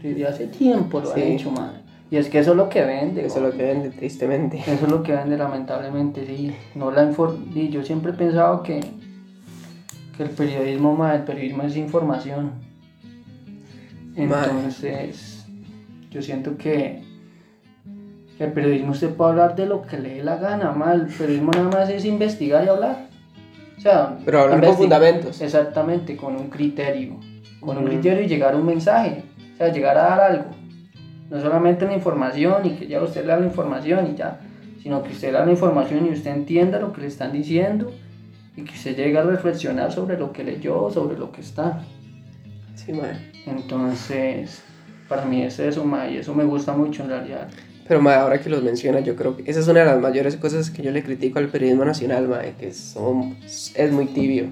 [0.00, 1.22] desde hace tiempo lo Sí.
[1.22, 1.80] han hecho, mae.
[2.08, 4.58] Y es que eso es lo que vende, eso es lo que vende tristemente.
[4.58, 6.54] Eso es lo que vende lamentablemente, sí.
[6.76, 7.10] No la
[7.52, 8.78] y yo siempre he pensado que,
[10.16, 12.52] que el periodismo, mae, el periodismo es información.
[14.14, 15.35] Entonces,
[16.10, 17.02] yo siento que
[18.36, 20.94] que el periodismo usted puede hablar de lo que le dé la gana, mae.
[20.94, 23.08] El periodismo nada más es investigar y hablar.
[23.76, 25.40] O sea, Pero hablar con fundamentos.
[25.40, 27.18] Exactamente, con un criterio.
[27.60, 29.24] Con un criterio y llegar a un mensaje.
[29.54, 30.50] O sea, llegar a dar algo.
[31.30, 34.40] No solamente la información y que ya usted le da la información y ya.
[34.82, 37.90] Sino que usted le da la información y usted entienda lo que le están diciendo.
[38.54, 41.82] Y que usted llegue a reflexionar sobre lo que leyó, sobre lo que está.
[42.74, 43.32] Sí, mae.
[43.46, 44.62] Entonces,
[45.08, 47.48] para mí es eso, ma, y eso me gusta mucho en realidad.
[47.86, 50.36] Pero mae, ahora que los menciona, yo creo que esa es una de las mayores
[50.36, 54.46] cosas que yo le critico al periodismo nacional, mae, que son, es muy tibio.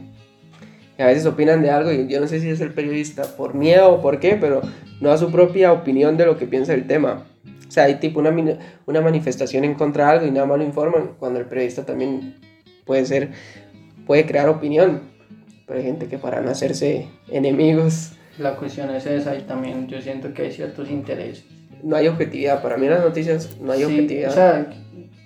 [0.96, 3.54] Y a veces opinan de algo y yo no sé si es el periodista por
[3.54, 4.62] miedo o por qué, pero
[5.00, 7.24] no da su propia opinión de lo que piensa del tema.
[7.68, 8.32] O sea, hay tipo una,
[8.86, 12.36] una manifestación en contra de algo y nada más lo informan, cuando el periodista también
[12.84, 13.30] puede ser,
[14.06, 15.00] puede crear opinión.
[15.66, 20.00] Pero hay gente que para no hacerse enemigos, La cuestión es esa y también yo
[20.00, 21.44] siento que hay ciertos intereses.
[21.82, 22.62] no hay objetividad.
[22.62, 24.30] Para mí en las noticias no hay Sí, objetividad.
[24.30, 24.72] O sea,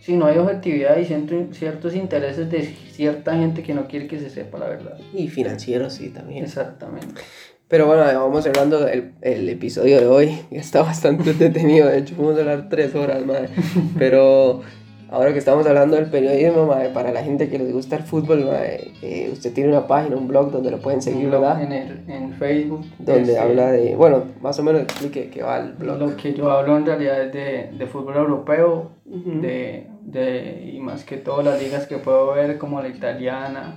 [0.03, 4.19] si no hay objetividad y ciento- ciertos intereses de cierta gente que no quiere que
[4.19, 4.99] se sepa la verdad.
[5.15, 6.45] y financieros sí también.
[6.45, 7.21] Exactamente.
[7.69, 10.39] Pero bueno, vamos cerrando el, el episodio de hoy.
[10.51, 11.87] Está bastante entretenido.
[11.89, 13.51] De hecho, fuimos a hablar tres horas, madre.
[13.99, 14.63] Pero
[15.11, 18.45] ahora que estamos hablando del periodismo, mae, para la gente que les gusta el fútbol,
[18.47, 21.63] mae, eh, usted tiene una página, un blog donde lo pueden seguir, blog ¿verdad?
[21.63, 22.85] En, el- en Facebook.
[22.99, 25.99] Donde este, habla de, bueno, más o menos explique qué va el blog.
[25.99, 29.41] Lo que yo hablo en realidad es de, de fútbol europeo, Ujú.
[29.41, 33.75] de, de, y más que todo las ligas que puedo ver, como la italiana,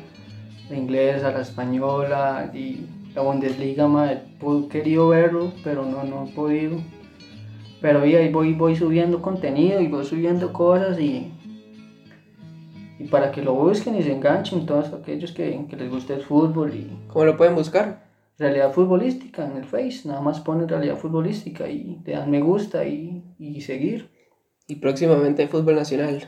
[0.70, 3.88] la inglesa, la española y la Bundesliga.
[3.88, 6.78] mae, He querido verlo, pero no, no he podido.
[7.82, 11.32] Pero y ahí voy, voy subiendo contenido y voy subiendo cosas y,
[13.00, 16.22] y para que lo busquen y se enganchen todos aquellos que, que les guste el
[16.22, 18.12] fútbol y ¿Cómo lo pueden buscar?
[18.42, 22.86] realidad futbolística en el Face, nada más ponen realidad futbolística y le dan me gusta
[22.86, 24.10] y, y seguir.
[24.68, 26.28] Y próximamente fútbol nacional.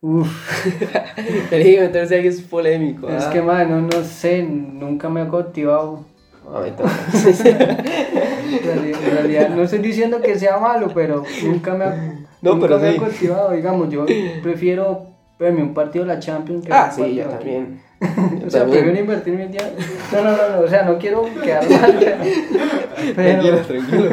[0.00, 0.28] Uf,
[1.52, 3.08] Elegí meterse ahí es polémico.
[3.08, 3.30] es ¿ah?
[3.30, 6.04] que madre, no, no sé, nunca me ha cautivado.
[8.52, 12.78] En realidad, no estoy diciendo que sea malo, pero nunca me ha, No, nunca pero
[12.80, 12.96] me sí.
[12.96, 13.50] ha cautivado.
[13.52, 14.06] Digamos, yo
[14.42, 15.06] prefiero
[15.38, 17.80] verme un partido de la Champions que ah, sí, yo también.
[18.00, 18.82] Yo O sea, también.
[18.84, 19.72] prefiero invertir mi tiempo.
[20.12, 21.98] No, no, no, no, o sea, no quiero quedar mal.
[23.16, 24.10] Pero, tranquilo.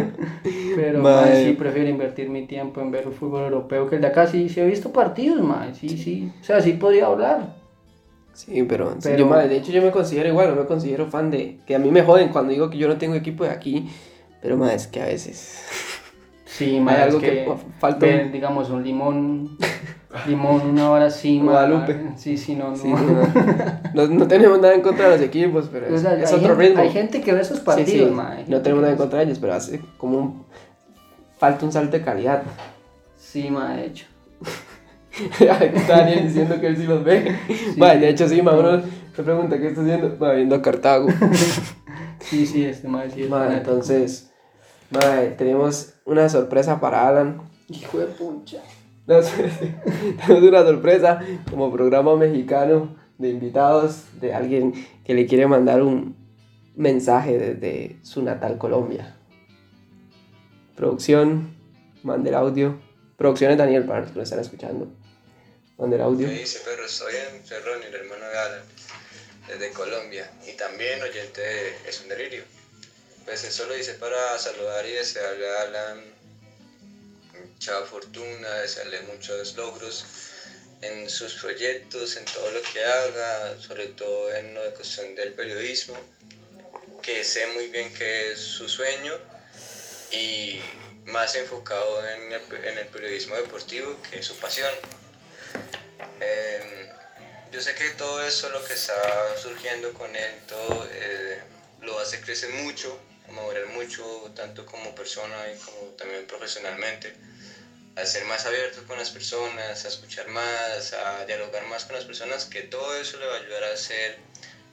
[0.75, 4.07] pero mae, sí prefiero invertir mi tiempo en ver el fútbol europeo que el de
[4.07, 4.27] acá.
[4.27, 6.31] Sí, sí he visto partidos, mae, sí, sí.
[6.39, 7.55] O sea, sí podría hablar.
[8.33, 11.57] Sí, pero, Pero- yo, de hecho yo me considero igual, no me considero fan de...
[11.65, 13.89] Que a mí me joden cuando digo que yo no tengo equipo de aquí,
[14.41, 15.63] pero más es que a veces...
[16.49, 19.57] Sí, mae, algo es que que, falta un- digamos, un limón,
[20.25, 21.95] limón una hora mae, Guadalupe.
[22.15, 22.75] Sí, sí, no, no.
[22.75, 22.97] Sí, no,
[23.93, 26.39] no- no tenemos nada en contra de los equipos, pero O es, sea, es hay
[26.39, 26.81] otro gente, ritmo.
[26.81, 28.45] Hay gente que ve esos Sí, partidos, sí, mae.
[28.47, 30.45] no tenemos nada en contra de ellos, pero hace como un...
[31.37, 32.41] Falta un salto de calidad.
[33.19, 34.05] Sí, mae, de hecho.
[35.39, 37.35] Está Daniel diciendo que él sí los ve.
[37.77, 38.81] Vale, de hecho sí, ma, uno
[39.15, 40.17] se pregunta qué está haciendo.
[40.17, 41.07] Va viendo a Cartago.
[42.19, 43.71] Sí, sí, este mae sí es Ma, fanático.
[43.71, 44.31] entonces,
[44.89, 44.99] ma,
[45.37, 47.41] tenemos una sorpresa para Alan.
[47.69, 48.61] Hijo de puncha.
[49.07, 54.73] Tenemos una sorpresa como programa mexicano de invitados de alguien
[55.05, 56.17] que le quiere mandar un
[56.75, 59.15] mensaje desde su natal Colombia.
[60.75, 61.55] Producción,
[62.03, 62.79] mande el audio.
[63.15, 64.87] Producción es Daniel para los que lo están escuchando.
[65.77, 66.27] Mande el audio.
[66.27, 66.85] ¿Qué dice, perro?
[66.85, 68.59] Estoy en soy Ronnie, el hermano de Alan,
[69.47, 72.43] desde Colombia, y también oyente de Es un Delirio.
[73.25, 76.17] Pues eso lo hice para saludar y desearle a Alan
[77.57, 80.05] mucha fortuna, desearle muchos logros
[80.81, 85.97] en sus proyectos, en todo lo que haga, sobre todo en la cuestión del periodismo,
[87.01, 89.13] que sé muy bien que es su sueño
[90.11, 90.61] y
[91.05, 94.71] más enfocado en el, periodismo deportivo, que es su pasión.
[96.19, 96.91] Eh,
[97.51, 101.41] yo sé que todo eso, lo que está surgiendo con él, todo eh,
[101.81, 104.03] lo hace crecer mucho, madurar mucho,
[104.35, 107.13] tanto como persona y como también profesionalmente,
[107.95, 112.05] a ser más abierto con las personas, a escuchar más, a dialogar más con las
[112.05, 114.17] personas, que todo eso le va a ayudar a hacer,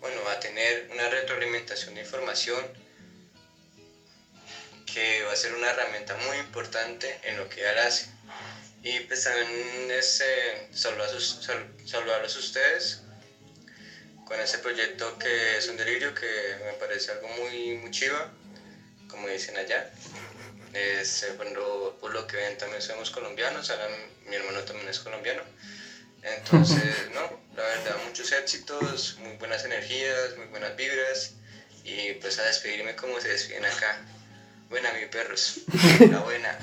[0.01, 2.63] bueno, a tener una retroalimentación de información
[4.93, 8.14] que va a ser una herramienta muy importante en lo que él hace.
[8.85, 13.01] Y pues también es, eh, saludarlos, sal- saludarlos a ustedes
[14.25, 18.31] con ese proyecto que es un delirio que me parece algo muy, muy chiva,
[19.09, 19.91] como dicen allá.
[20.75, 23.89] Es, eh, bueno, por lo que ven también somos colombianos, ahora
[24.27, 25.45] mi hermano también es colombiano.
[26.23, 31.33] Entonces, no, la verdad, muchos éxitos, muy buenas energías, muy buenas vibras
[31.85, 34.05] y pues a despedirme como se despiden acá.
[34.69, 35.61] Buena, mi perros.
[36.11, 36.59] La buena.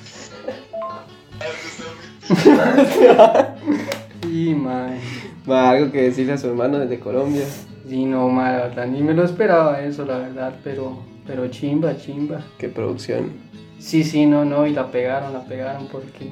[4.22, 5.00] Sí, mae.
[5.46, 7.44] Ma, algo que decirle a su hermano desde Colombia.
[7.88, 11.98] Sí, no, mae, la verdad, ni me lo esperaba eso, la verdad, pero, pero chimba,
[11.98, 12.42] chimba.
[12.58, 13.34] Qué producción.
[13.80, 16.30] Sí, sí, no, no, y la pegaron, la pegaron, porque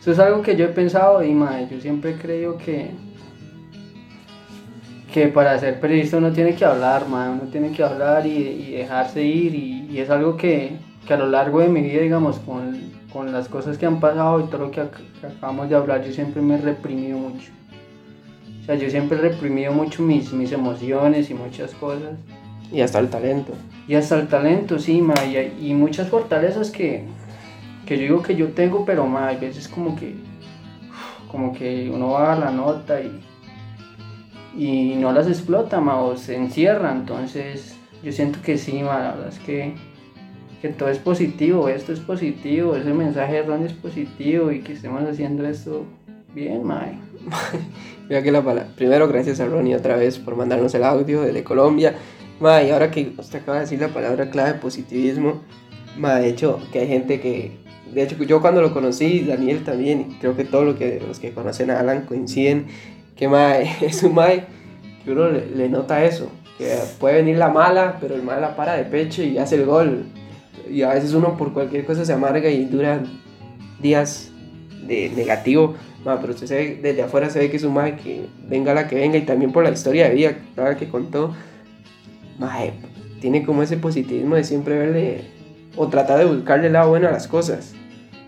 [0.00, 2.90] eso es algo que yo he pensado y, mae, yo siempre he creído que,
[5.12, 8.72] que para ser periodista uno tiene que hablar, mae, uno tiene que hablar y, y
[8.72, 10.76] dejarse ir, y, y es algo que,
[11.06, 12.76] que a lo largo de mi vida, digamos, con,
[13.14, 16.04] con las cosas que han pasado y todo lo que, ac- que acabamos de hablar,
[16.04, 17.50] yo siempre me he reprimido mucho.
[18.60, 22.10] O sea, yo siempre he reprimido mucho mis, mis emociones y muchas cosas.
[22.72, 23.52] Y hasta el talento.
[23.86, 27.04] Y hasta el talento, sí, ma, y, y muchas fortalezas que,
[27.86, 30.16] que yo digo que yo tengo, pero ma, hay veces como que,
[31.30, 33.20] como que uno va a la nota y,
[34.56, 39.10] y no las explota, ma, o se encierra, entonces yo siento que sí, ma, la
[39.12, 39.74] verdad es que,
[40.64, 45.02] que todo es positivo, esto es positivo, ese mensaje Ron es positivo y que estemos
[45.02, 45.84] haciendo esto
[46.34, 46.86] bien, ma.
[48.08, 48.70] Mira que la palabra.
[48.74, 51.96] Primero, gracias a Ronnie otra vez por mandarnos el audio desde Colombia.
[52.40, 55.42] Ma, y ahora que usted acaba de decir la palabra clave positivismo,
[55.98, 57.58] ma, de hecho, que hay gente que
[57.92, 61.34] de hecho yo cuando lo conocí, Daniel también, creo que todos lo que, los que
[61.34, 62.68] conocen a Alan coinciden,
[63.16, 64.46] que mae, es un mae
[65.04, 68.56] que uno le, le nota eso, que puede venir la mala, pero el mal la
[68.56, 70.06] para de pecho y hace el gol.
[70.70, 73.02] Y a veces uno por cualquier cosa se amarga y dura
[73.80, 74.30] días
[74.86, 75.74] de negativo,
[76.04, 78.74] ma, pero usted se ve, desde afuera se ve que es un mae que venga
[78.74, 81.34] la que venga y también por la historia de vida claro, que contó,
[82.38, 82.72] mae,
[83.20, 85.22] tiene como ese positivismo de siempre verle
[85.76, 87.74] o tratar de buscarle el lado bueno a las cosas.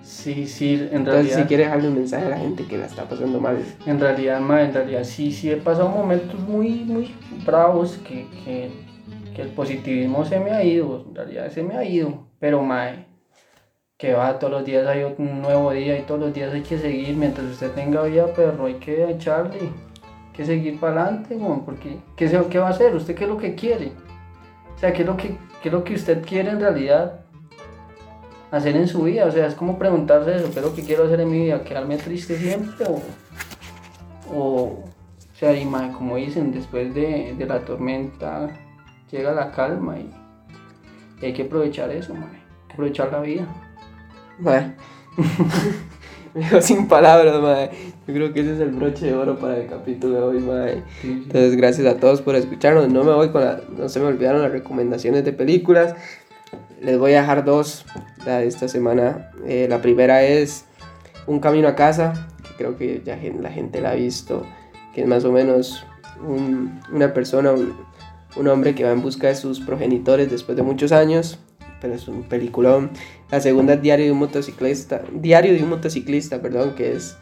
[0.02, 1.36] Sí, sí, en Entonces, realidad.
[1.38, 4.40] si quiere dejarle un mensaje a la gente que la está pasando mal, En realidad,
[4.40, 7.14] ma, en realidad sí, sí he pasado momentos muy, muy
[7.44, 8.70] bravos que, que,
[9.36, 13.04] que el positivismo se me ha ido, en realidad se me ha ido, pero mae,
[13.98, 16.78] que va, todos los días hay un nuevo día y todos los días hay que
[16.78, 21.98] seguir, mientras usted tenga vida, perro, hay que echarle, hay que seguir para adelante, porque
[22.16, 22.94] ¿qué, se- ¿qué va a hacer?
[22.94, 23.92] ¿Usted qué es lo que quiere?
[24.74, 27.20] O sea, ¿qué es lo que, qué es lo que usted quiere en realidad?
[28.50, 31.04] hacer en su vida, o sea, es como preguntarse eso, ¿qué es lo que quiero
[31.04, 31.62] hacer en mi vida?
[31.62, 33.02] ¿Quedarme triste siempre o,
[34.34, 34.84] o, o
[35.34, 38.48] sea, y como dicen, después de, de la tormenta
[39.10, 40.10] llega la calma y,
[41.22, 42.42] y hay que aprovechar eso, mae,
[42.72, 43.46] aprovechar la vida.
[44.38, 44.74] mae.
[46.34, 47.70] Me dejo sin palabras, mae.
[48.06, 50.82] Yo creo que ese es el broche de oro para el capítulo de hoy, mae.
[51.02, 52.88] Entonces, gracias a todos por escucharnos.
[52.90, 55.94] No me voy con la, no se me olvidaron las recomendaciones de películas.
[56.82, 57.86] Les voy a dejar dos
[58.26, 59.30] la de esta semana.
[59.46, 60.66] Eh, la primera es
[61.26, 64.44] Un camino a casa, que creo que ya la gente la ha visto,
[64.94, 65.84] que es más o menos
[66.24, 67.74] un- una persona, un,
[68.36, 71.38] un hombre que va en busca de sus progenitores después de muchos años,
[71.80, 72.90] pero es un peliculón.
[73.30, 77.16] La segunda es Diario de un motociclista, Diario de un motociclista, perdón, que es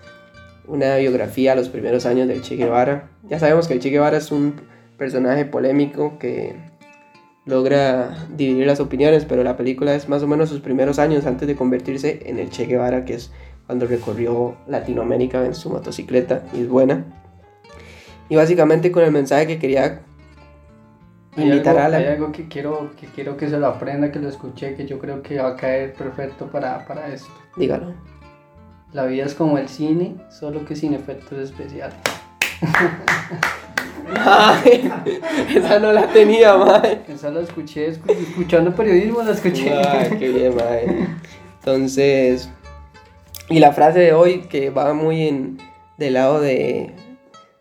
[0.66, 3.10] una biografía a los primeros años del Che Guevara.
[3.28, 4.54] Ya sabemos que el Che Guevara es un
[4.96, 6.56] personaje polémico que
[7.44, 11.46] logra dividir las opiniones, pero la película es más o menos sus primeros años antes
[11.46, 13.30] de convertirse en el Che Guevara, que es
[13.66, 17.04] cuando recorrió Latinoamérica en su motocicleta, y es buena.
[18.28, 20.00] Y básicamente con el mensaje que quería
[21.36, 21.96] Hay algo, a la...
[21.96, 24.98] hay algo que quiero, que quiero que se lo aprenda, que lo escuché, que yo
[24.98, 27.30] creo que va a caer perfecto para, para esto.
[27.56, 27.92] Dígalo.
[28.92, 31.96] La vida es como el cine, solo que sin efectos especiales.
[34.16, 34.90] Ay,
[35.54, 37.02] esa no la tenía, mae.
[37.08, 39.72] Esa la escuché, escu- escuchando periodismo la escuché.
[39.74, 41.08] Ay, qué bien, mae.
[41.58, 42.48] Entonces,
[43.48, 45.58] y la frase de hoy que va muy en
[45.96, 46.94] del lado de,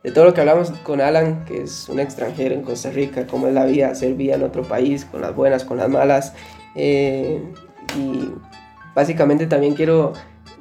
[0.04, 3.48] de todo lo que hablamos con Alan, que es un extranjero en Costa Rica, cómo
[3.48, 6.34] es la vida, hacer vida en otro país, con las buenas, con las malas.
[6.76, 7.42] eh,
[7.98, 8.30] y
[8.96, 10.14] básicamente también quiero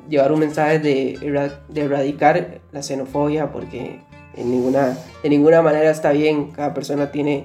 [0.09, 4.01] llevar un mensaje de, erra- de erradicar la xenofobia, porque
[4.37, 7.45] en ninguna, de ninguna manera está bien, cada persona tiene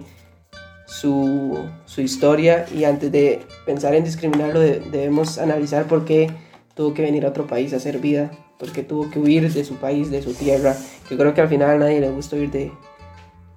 [0.85, 6.29] su, su historia y antes de pensar en discriminarlo de- debemos analizar por qué
[6.75, 9.63] tuvo que venir a otro país a hacer vida, por qué tuvo que huir de
[9.63, 10.75] su país, de su tierra.
[11.09, 12.71] Yo creo que al final a nadie le gusta huir de,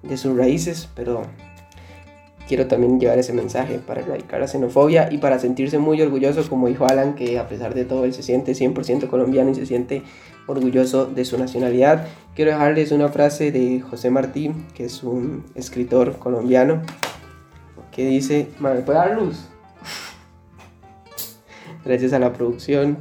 [0.03, 1.23] de sus raíces, pero
[2.47, 6.67] quiero también llevar ese mensaje para erradicar la xenofobia y para sentirse muy orgulloso, como
[6.67, 10.03] dijo Alan, que a pesar de todo él se siente 100% colombiano y se siente
[10.47, 12.07] orgulloso de su nacionalidad.
[12.35, 16.81] Quiero dejarles una frase de José Martí, que es un escritor colombiano,
[17.91, 19.47] que dice, "Ma, ¿me puede dar luz?
[21.85, 22.97] Gracias a la producción,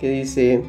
[0.00, 0.64] que dice,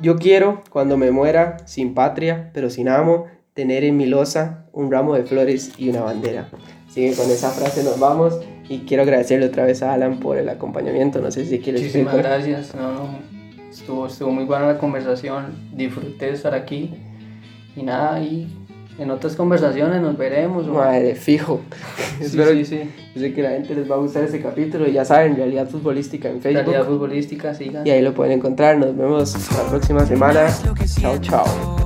[0.00, 4.90] yo quiero, cuando me muera, sin patria, pero sin amo, tener en mi losa un
[4.92, 6.48] ramo de flores y una bandera.
[6.88, 8.38] Así que con esa frase nos vamos
[8.68, 11.20] y quiero agradecerle otra vez a Alan por el acompañamiento.
[11.20, 12.74] No sé si quieres Muchísimas gracias.
[12.74, 13.18] No, no,
[13.70, 15.70] estuvo, estuvo muy buena la conversación.
[15.74, 16.94] Disfruté de estar aquí.
[17.76, 18.48] Y nada, y
[18.98, 20.66] en otras conversaciones nos veremos.
[20.68, 21.60] o- Madre, fijo.
[22.18, 22.80] Sí, Espero sí, sí.
[23.14, 24.88] yo sé que la gente les va a gustar ese capítulo.
[24.88, 26.64] Y ya saben, realidad futbolística en Facebook.
[26.66, 27.86] Realidad futbolística, sigan.
[27.86, 28.76] Y ahí lo pueden encontrar.
[28.76, 30.48] Nos vemos la próxima semana.
[31.00, 31.77] Chao, chao.